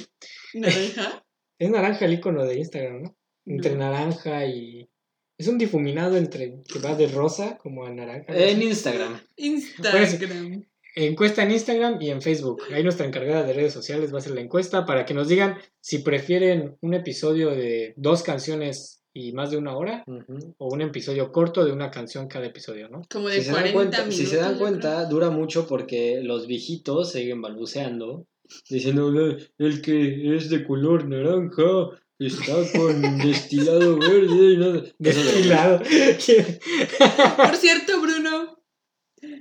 [0.55, 1.21] Naranja.
[1.57, 3.17] Es naranja el icono de Instagram, ¿no?
[3.47, 3.79] Entre No.
[3.79, 4.91] naranja y...
[5.39, 8.35] Es un difuminado entre que va de rosa como a naranja.
[8.37, 8.61] En.
[8.61, 9.21] Instagram.
[9.37, 10.65] Instagram.
[10.97, 12.63] Encuesta en Instagram y en Facebook.
[12.73, 15.59] Ahí nuestra encargada de redes sociales va a hacer la encuesta para que nos digan
[15.81, 20.05] si prefieren un episodio de dos canciones y más de una hora
[20.59, 23.03] o un episodio corto de una canción cada episodio, ¿no?
[23.11, 24.17] Como de Si se, dan 40 cuenta, minutos.
[24.17, 28.27] si se dan cuenta, dura mucho porque los viejitos siguen balbuceando
[28.69, 31.63] diciendo "Eh, el que es de color naranja
[32.19, 34.83] está con destilado verde y nada.
[34.99, 35.79] Destilado.
[35.79, 38.61] Por cierto, Bruno.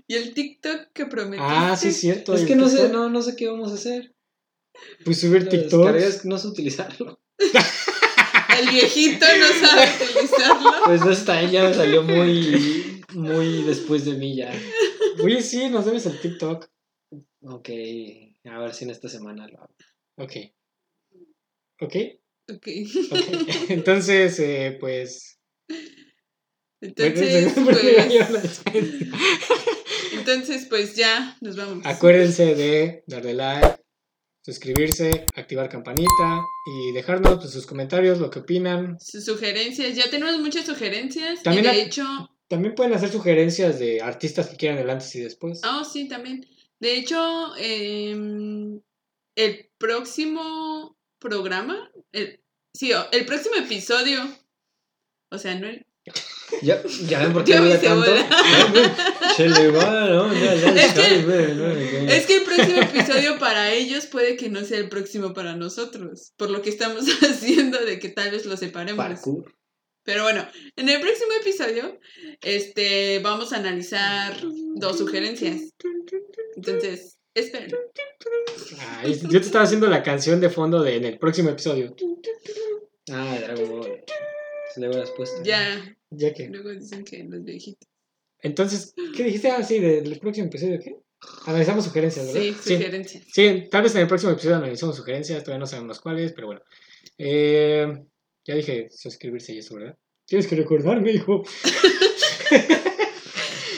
[0.07, 1.45] ¿Y el TikTok que prometiste?
[1.49, 2.33] ah, sí, es cierto.
[2.35, 4.13] Es que no sé, no, no sé qué vamos a hacer.
[5.03, 6.23] Pues subir TikTok.
[6.25, 7.19] no sé utilizarlo.
[8.73, 10.71] Viejito no sabe utilizarlo.
[10.85, 14.51] Pues no está, me salió muy, muy después de mí ya.
[15.23, 16.67] Oye, sí, nos debes el TikTok.
[17.41, 17.69] Ok,
[18.45, 19.75] a ver si en esta semana lo hago.
[20.17, 20.33] Ok.
[21.81, 21.95] Ok.
[22.51, 22.67] Ok.
[23.69, 25.39] Entonces, eh, pues.
[26.81, 28.61] Entonces, pues,
[30.13, 31.85] entonces, pues ya nos vamos.
[31.85, 33.82] Acuérdense de darle like,
[34.45, 38.99] suscribirse, activar campanita y dejarnos pues, sus comentarios, lo que opinan.
[38.99, 39.95] Sus sugerencias.
[39.95, 41.41] Ya tenemos muchas sugerencias.
[41.43, 42.03] También y de hecho,
[42.47, 45.61] También pueden hacer sugerencias de artistas que quieran el antes y después.
[45.63, 46.45] Ah, sí, también.
[46.79, 48.81] De hecho, em,
[49.35, 52.41] el próximo programa, el,
[52.73, 54.21] sí, o- el próximo episodio,
[55.31, 55.85] o sea, no el...
[56.61, 58.11] Ya, ya ven por qué tanto.
[59.35, 60.33] Se le va, ¿no?
[60.33, 62.15] Ya, ya, Es que-.
[62.15, 66.33] Es que el próximo episodio para ellos puede que no sea el próximo para nosotros,
[66.37, 69.03] por lo que estamos haciendo de que tal vez lo separemos.
[69.03, 69.53] Parkour.
[70.05, 71.99] Pero bueno, en el próximo episodio,
[72.41, 74.35] este, vamos a analizar
[74.75, 75.61] dos sugerencias.
[76.57, 77.71] Entonces, esperen.
[78.97, 81.95] Ay, yo te estaba haciendo la canción de fondo de en el próximo episodio.
[83.11, 84.03] Ah, Dragon Ball.
[84.73, 85.41] Se le hubieras puesto.
[85.43, 86.49] Ya, Ya que.
[86.49, 87.87] luego dicen que los viejitos.
[88.43, 89.49] Entonces, ¿qué dijiste?
[89.49, 90.97] Ah, sí, del próximo episodio, ¿qué?
[91.45, 92.41] Analizamos sugerencias, ¿verdad?
[92.41, 93.23] Sí, sugerencias.
[93.33, 96.61] Sí, tal vez en el próximo episodio analizamos sugerencias, todavía no sabemos cuáles, pero bueno.
[97.17, 98.03] Eh,
[98.45, 99.97] ya dije suscribirse y eso, ¿verdad?
[100.25, 101.43] Tienes que recordarme, hijo.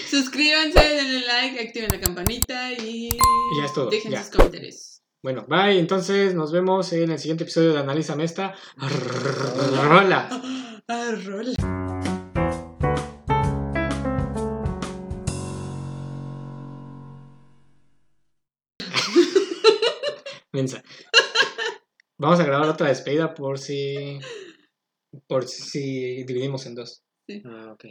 [0.10, 4.24] Suscríbanse, denle like, activen la campanita y, Y ya es todo, dejen ya.
[4.24, 5.02] sus comentarios.
[5.22, 5.78] Bueno, bye.
[5.78, 8.56] Entonces nos vemos en el siguiente episodio de Analízame esta.
[9.84, 10.30] Rola.
[10.88, 11.16] Ah,
[20.56, 20.82] Mensa.
[22.18, 24.20] Vamos a grabar otra despedida por si.
[25.28, 27.04] Por si dividimos en dos.
[27.46, 27.86] Ah, ok.